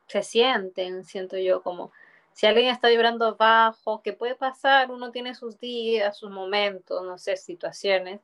[0.08, 1.92] se sienten, siento yo, como
[2.34, 7.18] si alguien está vibrando bajo, que puede pasar, uno tiene sus días, sus momentos, no
[7.18, 8.22] sé, situaciones,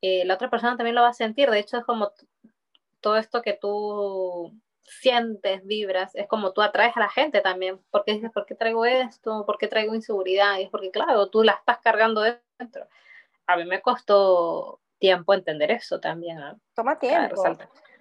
[0.00, 1.50] eh, la otra persona también lo va a sentir.
[1.50, 2.12] De hecho, es como
[3.00, 4.52] todo esto que tú
[4.84, 8.84] sientes, vibras, es como tú atraes a la gente también, porque dices, ¿por qué traigo
[8.84, 9.44] esto?
[9.46, 10.58] ¿Por qué traigo inseguridad?
[10.58, 12.22] Y es porque, claro, tú la estás cargando
[12.58, 12.86] dentro.
[13.46, 16.38] A mí me costó tiempo entender eso también.
[16.74, 17.42] Toma tiempo.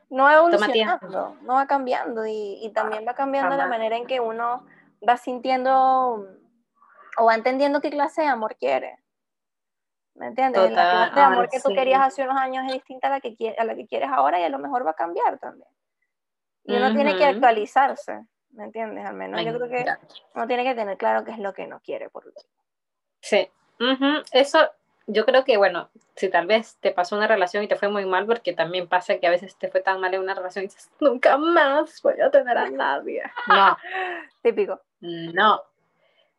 [0.10, 4.20] no va evolucionando, no va cambiando y, y también va cambiando la manera en que
[4.20, 4.66] uno
[5.08, 6.28] va sintiendo
[7.18, 9.00] o va entendiendo qué clase de amor quiere.
[10.16, 10.72] ¿Me entiendes?
[10.72, 13.36] la clase de amor que tú querías hace unos años es distinta a la, que,
[13.58, 15.68] a la que quieres ahora y a lo mejor va a cambiar también.
[16.66, 19.06] Y uno tiene que actualizarse, ¿me entiendes?
[19.06, 19.86] Al menos yo creo que
[20.34, 22.50] uno tiene que tener claro qué es lo que no quiere por último.
[23.20, 23.50] Sí,
[24.32, 24.70] eso
[25.08, 28.06] yo creo que, bueno, si tal vez te pasó una relación y te fue muy
[28.06, 30.68] mal, porque también pasa que a veces te fue tan mal en una relación y
[30.68, 33.24] dices, nunca más voy a tener a nadie.
[33.48, 33.78] No.
[34.42, 34.82] Típico.
[35.02, 35.62] No.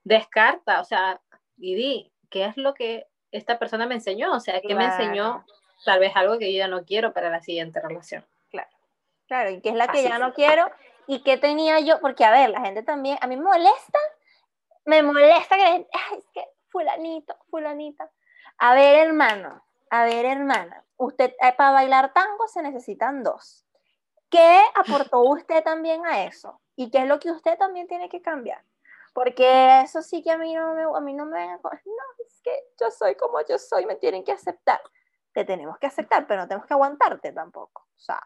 [0.04, 1.20] Descarta, o sea,
[1.58, 4.32] y di, ¿qué es lo que esta persona me enseñó?
[4.32, 5.44] O sea, ¿qué me enseñó?
[5.84, 8.24] Tal vez algo que yo ya no quiero para la siguiente relación.
[9.26, 10.70] Claro, y que es la que ya no quiero
[11.06, 13.98] y que tenía yo, porque a ver, la gente también, a mí me molesta,
[14.84, 18.10] me molesta que, ay, es que fulanito, fulanita.
[18.58, 23.64] A ver, hermano, a ver, hermana, usted eh, para bailar tango se necesitan dos.
[24.30, 26.60] ¿Qué aportó usted también a eso?
[26.76, 28.62] ¿Y qué es lo que usted también tiene que cambiar?
[29.12, 31.70] Porque eso sí que a mí no me, a mí no me, no,
[32.26, 32.50] es que
[32.80, 34.80] yo soy como yo soy, me tienen que aceptar.
[35.32, 37.82] Te tenemos que aceptar, pero no tenemos que aguantarte tampoco.
[37.96, 38.20] O sea,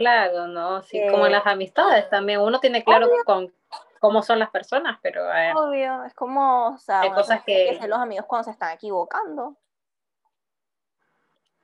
[0.00, 0.80] Claro, ¿no?
[0.82, 2.40] Sí, como en las amistades también.
[2.40, 3.52] Uno tiene claro con
[4.00, 7.76] cómo son las personas, pero Obvio, es como, o sea, hay cosas que...
[7.78, 9.58] que los amigos cuando se están equivocando.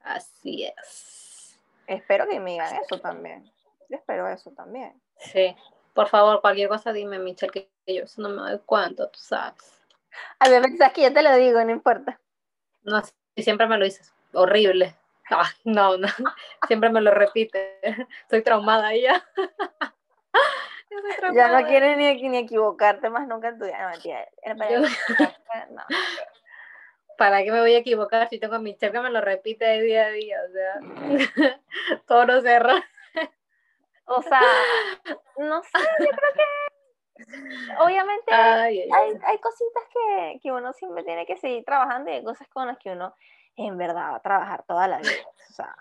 [0.03, 1.59] Así es.
[1.87, 3.51] Espero que me digan eso también.
[3.89, 5.01] Yo espero eso también.
[5.17, 5.57] Sí.
[5.95, 9.83] Por favor, cualquier cosa dime, Michelle, que yo eso no me doy cuenta, tú sabes.
[10.41, 12.21] A ver, pensás que yo te lo digo, no importa.
[12.83, 14.13] No, si siempre me lo dices.
[14.35, 14.95] Horrible.
[15.65, 16.09] No, no,
[16.67, 17.79] siempre me lo repite.
[18.23, 19.25] Estoy traumada ya.
[21.35, 23.93] ya no quieres ni, ni, equivocarte más nunca en tu vida.
[24.55, 24.83] No,
[27.19, 29.65] ¿Para qué me voy a equivocar si tengo a mi chef que me lo repite
[29.65, 30.39] de día a día?
[30.47, 30.81] O sea,
[32.07, 32.85] todos los errores.
[34.05, 34.41] O sea,
[35.39, 36.43] no sé, yo creo que
[37.81, 42.47] obviamente hay, hay, cositas que, que, uno siempre tiene que seguir trabajando y hay cosas
[42.49, 43.15] con las que uno
[43.57, 45.11] en verdad va a trabajar toda la vida.
[45.49, 45.75] O sea,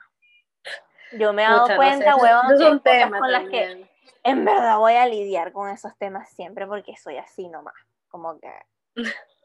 [1.13, 2.79] yo me he dado cuenta, huevón,
[3.19, 3.89] con las que
[4.23, 7.75] en verdad voy a lidiar con esos temas siempre porque soy así nomás.
[8.09, 8.51] Como que.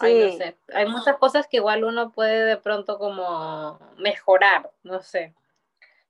[0.00, 0.30] Sí.
[0.30, 0.56] no sé.
[0.74, 5.34] Hay muchas cosas que igual uno puede de pronto como mejorar, no sé.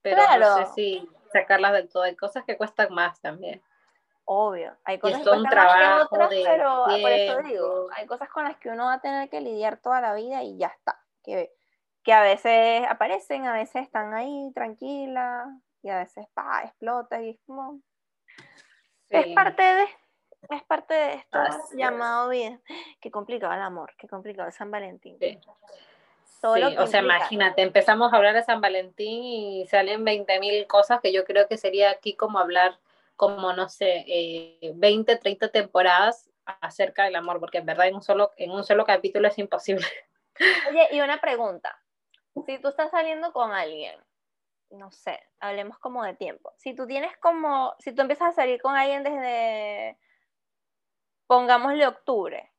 [0.03, 2.03] Pero no sé si sacarlas del todo.
[2.03, 3.63] Hay cosas que cuestan más también.
[4.25, 8.29] Obvio, hay cosas que cuestan más que trabajo otras, pero por eso digo, hay cosas
[8.29, 11.02] con las que uno va a tener que lidiar toda la vida y ya está.
[11.23, 11.53] Que,
[12.03, 15.47] que a veces aparecen, a veces están ahí tranquilas
[15.81, 17.81] y a veces pa, explota y es como...
[19.09, 19.83] Es parte de,
[20.49, 22.59] es parte de esto Así llamado vida.
[22.99, 25.17] Qué complicado el amor, qué complicado el San Valentín.
[25.19, 25.39] sí.
[26.41, 30.03] Todo lo Sí, que o sea, imagínate, empezamos a hablar de San Valentín y salen
[30.03, 32.79] 20.000 cosas que yo creo que sería aquí como hablar,
[33.15, 38.01] como no sé, eh, 20, 30 temporadas acerca del amor, porque en verdad en un
[38.01, 39.85] solo, en un solo capítulo es imposible.
[40.69, 41.77] Oye, y una pregunta.
[42.45, 43.99] Si tú estás saliendo con alguien,
[44.71, 46.51] no sé, hablemos como de tiempo.
[46.57, 49.99] Si tú tienes como, si tú empiezas a salir con alguien desde,
[51.27, 52.51] pongámosle octubre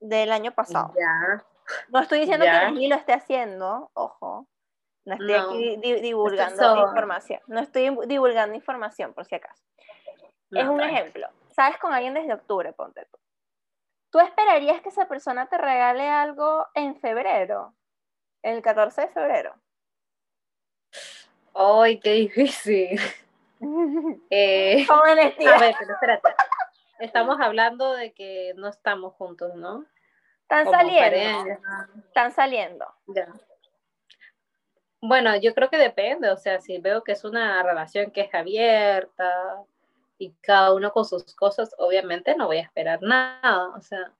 [0.00, 0.92] del año pasado.
[0.98, 1.44] Ya.
[1.88, 2.60] No estoy diciendo Ya.
[2.60, 4.46] que Leslie lo esté haciendo, ojo.
[5.04, 5.42] No estoy No.
[5.50, 7.40] aquí di- divulgando información.
[7.46, 9.62] No estoy divulgando información, por si acaso.
[10.52, 11.28] es un ejemplo.
[11.50, 13.18] Sales con alguien desde octubre, ponte tú.
[14.10, 17.74] ¿Tú esperarías que esa persona te regale algo en febrero?
[18.42, 19.54] El 14 de febrero.
[21.54, 23.00] Ay, qué difícil.
[24.28, 26.28] Eh, Con a ver, pero espérate.
[26.98, 29.86] Estamos hablando de que no estamos juntos, ¿no?
[30.42, 31.58] Están saliendo.
[32.06, 32.86] Están saliendo.
[33.06, 33.32] Ya.
[35.00, 38.34] Bueno, yo creo que depende, o sea, si veo que es una relación que es
[38.34, 39.64] abierta
[40.18, 44.12] y cada uno con sus cosas, obviamente no voy a esperar nada, o sea,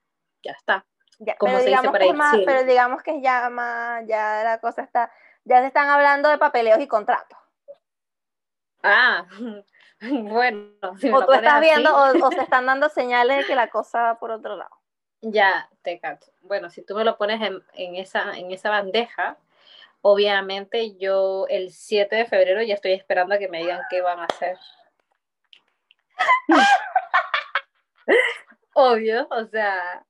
[0.42, 0.84] ya está.
[1.18, 2.42] Ya, Como pero se dice digamos que ahí, es más, sí.
[2.46, 5.10] pero digamos que ya más, ya la cosa está,
[5.44, 7.38] ya se están hablando de papeleos y contratos.
[8.82, 9.26] Ah,
[10.00, 13.68] bueno, si O tú estás viendo, o, o se están dando señales de que la
[13.68, 14.70] cosa va por otro lado.
[15.22, 16.30] ya te cacho.
[16.42, 19.38] Bueno, si tú me lo pones en, en esa, en esa bandeja,
[20.02, 24.20] obviamente yo el 7 de febrero ya estoy esperando a que me digan qué van
[24.20, 24.56] a hacer.
[28.74, 30.04] Obvio, o sea,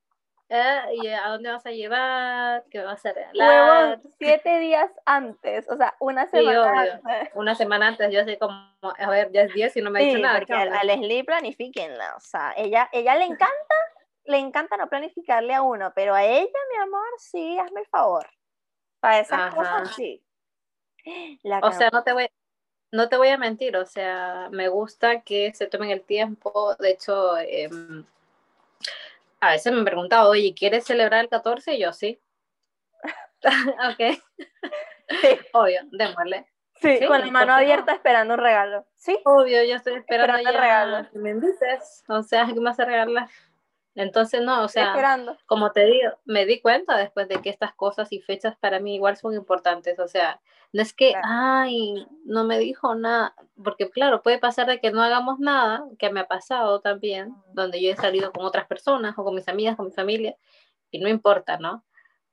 [0.48, 0.80] ¿eh?
[0.94, 2.64] ¿y a dónde vas a llevar?
[2.70, 4.00] ¿Qué vas a regalar?
[4.18, 6.92] Siete días antes, o sea, una Sí, semana obvio.
[6.92, 7.30] antes.
[7.34, 10.02] Una semana antes yo así como, a ver, ya es 10 y no me ha
[10.02, 10.38] Sí, dicho nada.
[10.38, 13.74] porque a Leslie planifíquenla, o sea, ella, ella le encanta,
[14.24, 18.28] le encanta no planificarle a uno, pero a ella, mi amor, sí, hazme el favor.
[19.00, 19.54] Para esas Ajá.
[19.54, 20.24] cosas, sí.
[21.44, 22.28] La O sea, no te voy,
[22.96, 26.74] no te voy a mentir, o sea, me gusta que se tomen el tiempo.
[26.76, 28.04] De hecho, em,
[29.40, 31.74] a veces me han preguntado, oye, ¿quieres celebrar el 14?
[31.74, 32.18] Y yo sí.
[33.90, 34.18] ok,
[35.20, 36.46] sí, obvio, démosle.
[36.80, 37.58] sí, Sí, con la ¿por mano no?
[37.58, 38.86] abierta esperando un regalo.
[38.94, 41.10] Sí, Obvio, yo estoy esperando Esperando el ya regalo.
[41.10, 42.04] que me invites.
[42.08, 43.28] O sea, ¿qué me vas a regalar?
[43.96, 45.36] Entonces, no, o sea, esperando.
[45.46, 48.94] como te digo, me di cuenta después de que estas cosas y fechas para mí
[48.94, 49.98] igual son importantes.
[49.98, 50.40] O sea,
[50.72, 51.26] no es que, Claro.
[51.28, 53.34] ay, no me dijo nada,
[53.64, 57.80] porque claro, puede pasar de que no hagamos nada, que me ha pasado también, donde
[57.80, 60.36] yo he salido con otras personas o con mis amigas, con mi familia,
[60.90, 61.82] y no importa, ¿no?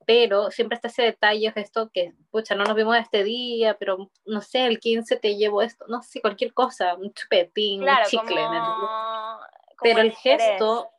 [0.06, 4.42] Pero siempre está ese detalle, esto que, pucha, no nos vimos este día, pero no
[4.42, 8.36] sé, el 15 te llevo esto, no sé, cualquier cosa, un chupetín, Claro, un chicle,
[8.44, 9.40] como,
[9.82, 10.22] pero el interés.
[10.22, 10.90] gesto,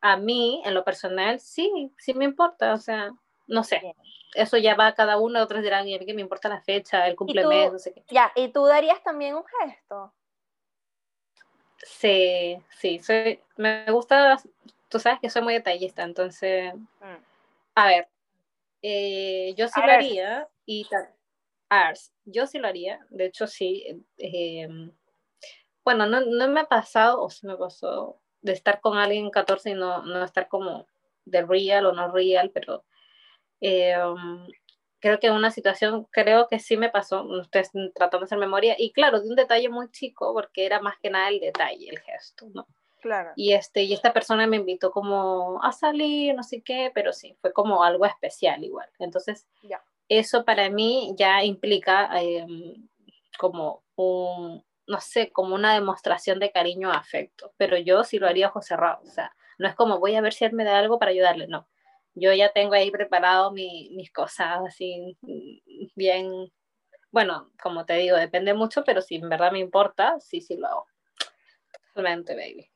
[0.00, 3.10] a mí, en lo personal, sí, sí me importa, o sea,
[3.46, 3.94] no sé.
[4.34, 6.60] Eso ya va a cada uno, otros dirán, y a mí que me importa la
[6.62, 8.04] fecha, el cumplemes, no sé qué.
[8.08, 10.14] Ya, ¿y tú darías también un gesto?
[11.78, 14.40] Sí, sí, soy, me gusta,
[14.88, 17.24] tú sabes que soy muy detallista, entonces, Mm.
[17.74, 18.08] a ver,
[18.82, 19.94] eh, yo sí lo Ars.
[19.94, 20.86] haría, y
[21.70, 24.68] Ars, yo sí lo haría, de hecho sí, eh,
[25.84, 29.70] bueno, no, no me ha pasado, o sí me pasó, de estar con alguien 14
[29.70, 30.86] y no, no estar como
[31.24, 32.84] de real o no real, pero
[33.60, 34.46] eh, um,
[35.00, 38.92] creo que una situación, creo que sí me pasó, ustedes tratando de hacer memoria, y
[38.92, 42.46] claro, de un detalle muy chico, porque era más que nada el detalle, el gesto,
[42.54, 42.66] ¿no?
[43.00, 43.32] Claro.
[43.34, 47.34] Y, este, y esta persona me invitó como a salir, no sé qué, pero sí,
[47.40, 48.88] fue como algo especial igual.
[48.98, 49.82] Entonces, Ya.
[50.08, 52.46] eso para mí ya implica eh,
[53.38, 58.26] como un, no sé, como una demostración de cariño o afecto, pero yo sí lo
[58.26, 60.78] haría ojos cerrados, o sea, no es como voy a ver si él me da
[60.78, 61.68] algo para ayudarle, no.
[62.14, 65.16] Yo ya tengo ahí preparado mi, mis cosas así
[65.94, 66.52] bien,
[67.12, 70.66] bueno, como te digo, depende mucho, pero si en verdad me importa, sí, sí lo
[70.66, 70.86] hago.
[71.94, 72.68] Totalmente, baby.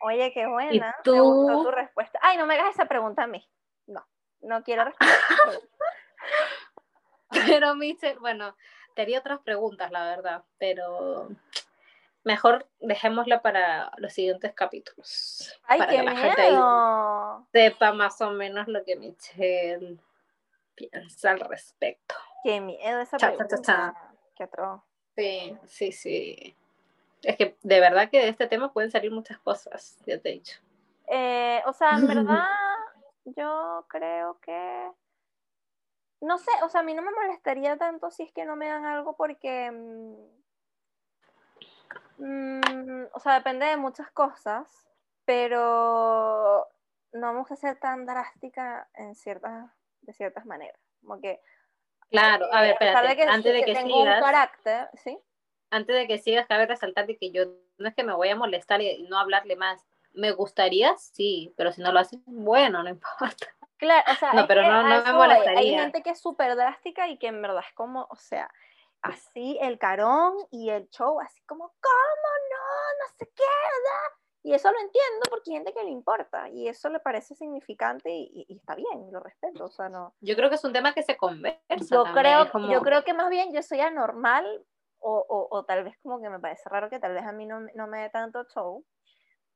[0.00, 0.88] Oye, qué buena.
[0.88, 1.22] Me tú?
[1.22, 2.18] gustó tu respuesta.
[2.22, 3.48] Ay, no me hagas esa pregunta a mí.
[3.86, 4.06] No,
[4.40, 5.60] no quiero responder.
[7.30, 8.54] Pero Michelle, bueno,
[8.94, 11.28] te haría otras preguntas, la verdad, pero
[12.24, 15.58] mejor dejémosla para los siguientes capítulos.
[15.66, 17.46] Ay, para qué que la gente ahí miedo.
[17.52, 19.98] sepa más o menos lo que Michelle
[20.74, 22.14] piensa al respecto.
[22.44, 23.62] Qué miedo esa Cha, cha, cha, pregunta.
[23.62, 24.14] cha.
[24.36, 24.80] Qué atroz.
[25.16, 26.56] Sí, sí, sí.
[27.22, 30.32] Es que de verdad que de este tema pueden salir muchas cosas, ya te he
[30.32, 30.58] dicho.
[31.08, 32.46] Eh, o sea, en verdad,
[33.24, 34.90] yo creo que.
[36.22, 38.68] No sé, o sea, a mí no me molestaría tanto si es que no me
[38.68, 39.70] dan algo porque.
[42.18, 44.68] mm, o sea, depende de muchas cosas,
[45.24, 46.66] pero
[47.12, 49.70] no vamos a ser tan drástica en ciertas,
[50.02, 50.80] de ciertas maneras.
[51.00, 51.40] Como que.
[52.08, 55.18] Claro, a ver, eh, espérate, que antes de que tengo un sigas, carácter, ¿sí?
[55.72, 57.46] antes de que sigas, cabe resaltar de que yo
[57.78, 59.84] no es que me voy a molestar y no hablarle más.
[60.12, 63.46] Me gustaría, sí, pero si no lo hacen, bueno, no importa.
[63.82, 65.12] Claro, o sea, No, pero no- no me voy.
[65.12, 65.80] Hay molestaría.
[65.82, 68.48] gente que es súper drástica y que en verdad es como, o sea,
[69.02, 73.04] así el carón y el show, así como, ¿cómo no?
[73.04, 74.16] No sé qué, ¿verdad?
[74.44, 78.08] Y eso lo entiendo porque hay gente que le importa y eso le parece significante
[78.10, 80.14] y, y- está bien, lo respeto, o sea, no.
[80.20, 81.58] Yo creo que es un tema que se conversa.
[81.68, 84.64] Yo también, creo, como- yo creo que más bien yo soy anormal
[85.00, 87.46] o, o, o tal vez como que me parece raro que tal vez a mí
[87.46, 88.84] no, no me dé tanto show.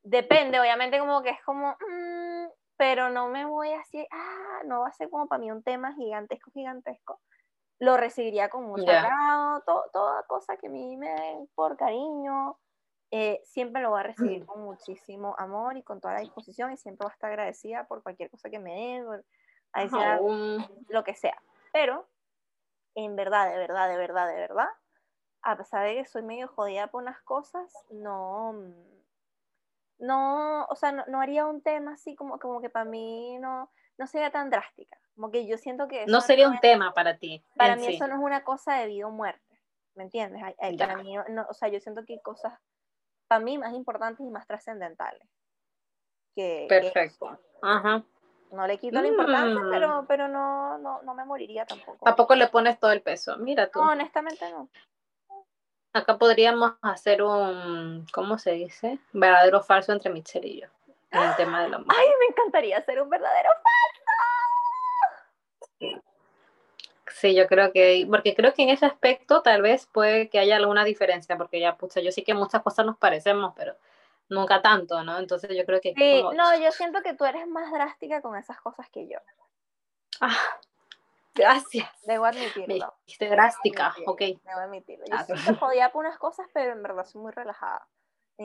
[0.02, 2.46] Depende, obviamente como que es como, mm,
[2.76, 5.94] pero no me voy así, ah, no va a ser como para mí un tema
[5.94, 7.20] gigantesco, gigantesco.
[7.78, 12.58] Lo recibiría con mucho agrado, to- toda cosa que a mí me den por cariño,
[13.10, 16.76] eh, siempre lo voy a recibir con muchísimo amor y con toda la disposición y
[16.76, 19.24] siempre voy a estar agradecida por cualquier cosa que me den, por-
[19.72, 21.40] adicional, Aún- lo que sea.
[21.72, 22.06] Pero,
[22.94, 24.68] en verdad, de verdad, de verdad, de verdad,
[25.42, 28.95] a pesar de que soy medio jodida por unas cosas, no, mm,
[29.98, 33.70] no, o sea, no, no haría un tema así como, como que para mí no,
[33.98, 34.98] no sería tan drástica.
[35.14, 37.42] Como que yo siento que no sería un es- tema para ti.
[37.56, 37.94] para mí sí.
[37.94, 39.60] eso no es una cosa de vida o muerte,
[39.94, 40.42] ¿me entiendes?
[40.42, 42.52] Hay- hay- para mí, no, o sea, yo siento que hay cosas,
[43.28, 45.26] para mí, más importantes y más trascendentales.
[46.34, 47.40] Que, que Perfecto.
[47.62, 48.04] Ajá.
[48.52, 49.70] no le quito la importancia, Mm.
[49.70, 52.04] pero, pero no, no, no me moriría tampoco.
[52.04, 53.36] Tampoco le pones todo el peso.
[53.38, 53.80] Mira tú.
[53.82, 54.68] No, honestamente no.
[55.96, 58.98] Acá podríamos hacer un, ¿cómo se dice?
[59.14, 60.68] Verdadero o falso entre Michelle y yo.
[61.10, 61.86] En el tema del amor.
[61.88, 63.48] Ay, me encantaría ser un verdadero
[67.08, 70.56] Sí, yo creo que, porque creo que en ese aspecto tal vez puede que haya
[70.56, 73.74] alguna diferencia, porque ya, pucha, yo sí que muchas cosas nos parecemos, pero
[74.28, 75.18] nunca tanto, ¿no?
[75.18, 78.36] Entonces yo creo que Sí, como- no, yo siento que tú eres más drástica con
[78.36, 79.18] esas cosas que yo.
[80.20, 80.36] Ah,
[81.36, 81.88] gracias.
[82.06, 82.94] Debo admitirlo.
[83.06, 84.20] dijiste drástica, admitirlo, ok.
[84.20, 85.04] Debo admitirlo.
[85.06, 87.86] Yo Ah, soy jodida por unas cosas, pero en verdad soy muy relajada.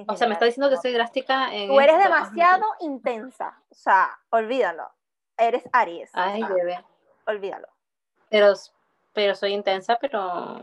[0.08, 2.10] O sea, me está diciendo que soy drástica en Tú eres esto.
[2.10, 3.62] demasiado intensa.
[3.70, 4.90] O sea, olvídalo.
[5.38, 6.10] Eres Aries.
[6.14, 6.86] o Ay, sea, bebé.
[7.28, 7.68] olvídalo.
[8.30, 8.54] Pero,
[9.14, 10.62] pero soy intensa, pero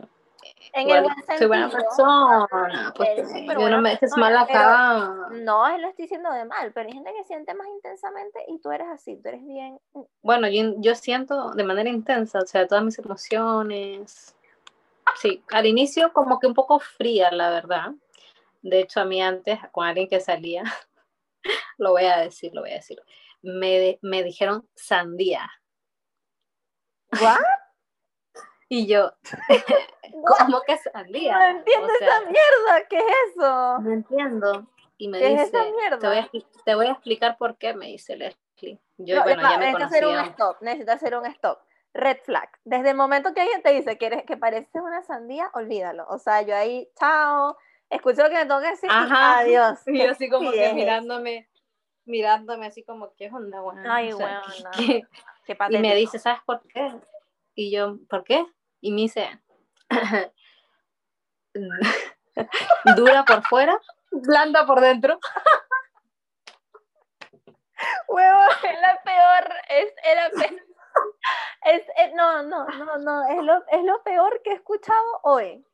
[0.73, 1.39] En el buen sentido.
[1.39, 2.93] soy buena persona.
[2.97, 5.29] Pues yo buena no me dejes mal acá.
[5.31, 8.71] No, lo estoy diciendo de mal, pero hay gente que siente más intensamente y tú
[8.71, 9.81] eres así, tú eres bien.
[9.93, 14.35] mm, Bueno, yo, yo siento de manera intensa, o sea, todas mis emociones.
[15.17, 17.93] Sí, al inicio como que un poco fría, la verdad.
[18.63, 20.63] De hecho, a mí antes, con alguien que salía,
[21.79, 23.01] lo voy a decir, lo voy a decir,
[23.43, 25.51] me, me dijeron sandía.
[27.21, 27.39] ¿What?
[28.69, 29.12] Y yo,
[30.39, 31.39] ¿cómo que sandía?
[31.39, 33.79] No entiendo O sea, esa mierda, ¿qué es eso?
[33.81, 34.66] No entiendo.
[34.99, 35.99] Y me ¿Qué dice, es esa mierda?
[35.99, 36.31] Te, voy a,
[36.64, 38.81] te voy a explicar por qué, me dice Leslie.
[38.99, 41.59] Yo, No, bueno, va, ya me necesitas hacer un stop, necesitas hacer un stop.
[41.95, 42.51] Red flag.
[42.64, 46.05] Desde el momento que alguien te dice que, eres, que pareces una sandía, olvídalo.
[46.09, 47.57] O sea, yo ahí, chao,
[47.89, 49.39] escucho lo que me tengo que decir y Ajá.
[49.39, 49.79] adiós.
[49.87, 50.75] Y ¿Qué yo así como que es?
[50.75, 51.49] mirándome,
[52.05, 53.87] mirándome así como, ¿qué onda, weón?
[53.87, 54.71] Ay, O sea, weona.
[54.77, 55.03] ¿qué-
[55.47, 55.57] qué?
[55.57, 56.93] Qué Y me dice, ¿sabes por qué?
[57.55, 58.45] Y yo, ¿por qué?
[58.81, 59.41] Y me dice,
[62.97, 65.18] dura por fuera, blanda por dentro.
[68.09, 70.62] Huevo, es la peor, es, es la peor.
[71.64, 75.64] Es, es- no, no, no, no, es lo, es lo peor que he escuchado hoy.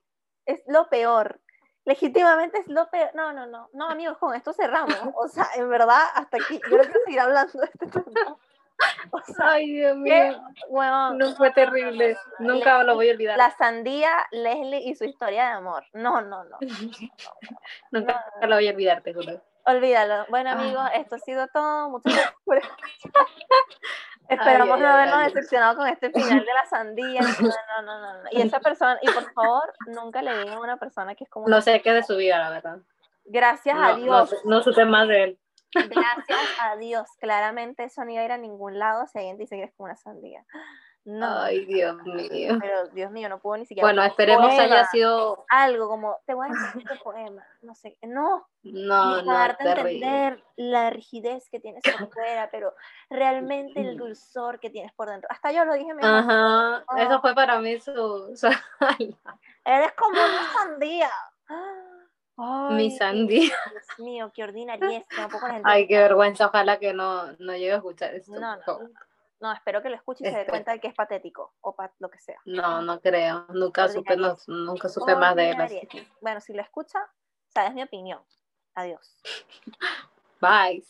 [0.47, 1.41] Es lo peor.
[1.87, 3.11] Legítimamente es lo peor.
[3.15, 4.95] No, no, no, no, amigos, con esto cerramos.
[5.17, 6.61] O sea, en verdad, hasta aquí.
[6.71, 8.37] Yo no quiero seguir hablando de este tema.
[9.11, 10.43] O sea, Ay, Dios mío.
[10.69, 11.19] huevón.
[11.19, 12.17] No fue terrible.
[12.39, 13.37] Nunca lo voy a olvidar.
[13.39, 15.85] La sandía, Leslie y su historia de amor.
[15.93, 16.59] No, no, no.
[17.91, 19.41] Nunca lo voy a olvidar, te juro.
[19.67, 20.27] Olvídalo.
[20.29, 20.55] Bueno, Ah.
[20.55, 21.91] amigos, esto ha sido todo.
[21.91, 23.27] Muchas gracias por escuchar.
[24.29, 25.27] Esperamos ay, no habernos ay.
[25.33, 27.21] decepcionado con este final de la sandía.
[27.41, 28.29] No, no, no, no, no.
[28.33, 31.47] Y esa persona, y por favor, nunca le digan a una persona que es como.
[31.49, 32.79] No sé qué de su vida, la verdad.
[33.27, 34.31] Gracias No, a no, Dios.
[34.31, 35.39] sé- no supe más de él.
[35.75, 37.09] Gracias a Dios.
[37.21, 39.87] Claramente eso no iba a ir a ningún lado si alguien dice que eres como
[39.87, 40.45] una sandía.
[41.07, 41.41] No.
[41.41, 42.57] Ay, Dios mío.
[42.59, 43.87] Pero Dios mío, no puedo ni siquiera.
[43.87, 45.45] Bueno, esperemos poema, haya sido.
[45.51, 47.47] Algo como, te voy a decir este poema.
[47.61, 47.99] No sé.
[48.01, 48.47] No.
[48.63, 52.73] No, y para no, darte entender la rigidez que tienes por fuera, pero
[53.11, 55.29] realmente el dulzor que tienes por dentro.
[55.31, 56.11] Hasta yo lo dije mejor.
[56.11, 56.97] Ajá, Oh.
[56.97, 58.35] eso fue para mí su.
[58.35, 58.49] su-
[59.67, 61.11] Eres como una sandía.
[62.37, 63.57] Mi sandía.
[63.71, 65.05] Dios mío, qué ordinaria
[65.65, 68.33] Ay, qué vergüenza, ojalá que no, no llegue a escuchar esto.
[68.33, 68.91] No, no,
[69.41, 70.51] no, espero que lo escuche y se dé este.
[70.51, 72.41] cuenta de que es patético o lo que sea.
[72.45, 74.17] No, no creo, nunca supe,
[74.47, 76.09] nunca supe más de él.
[76.21, 76.99] Bueno, si lo escucha,
[77.49, 78.23] sabes mi opinión.
[78.75, 79.21] Adiós.
[80.41, 80.85] Bye.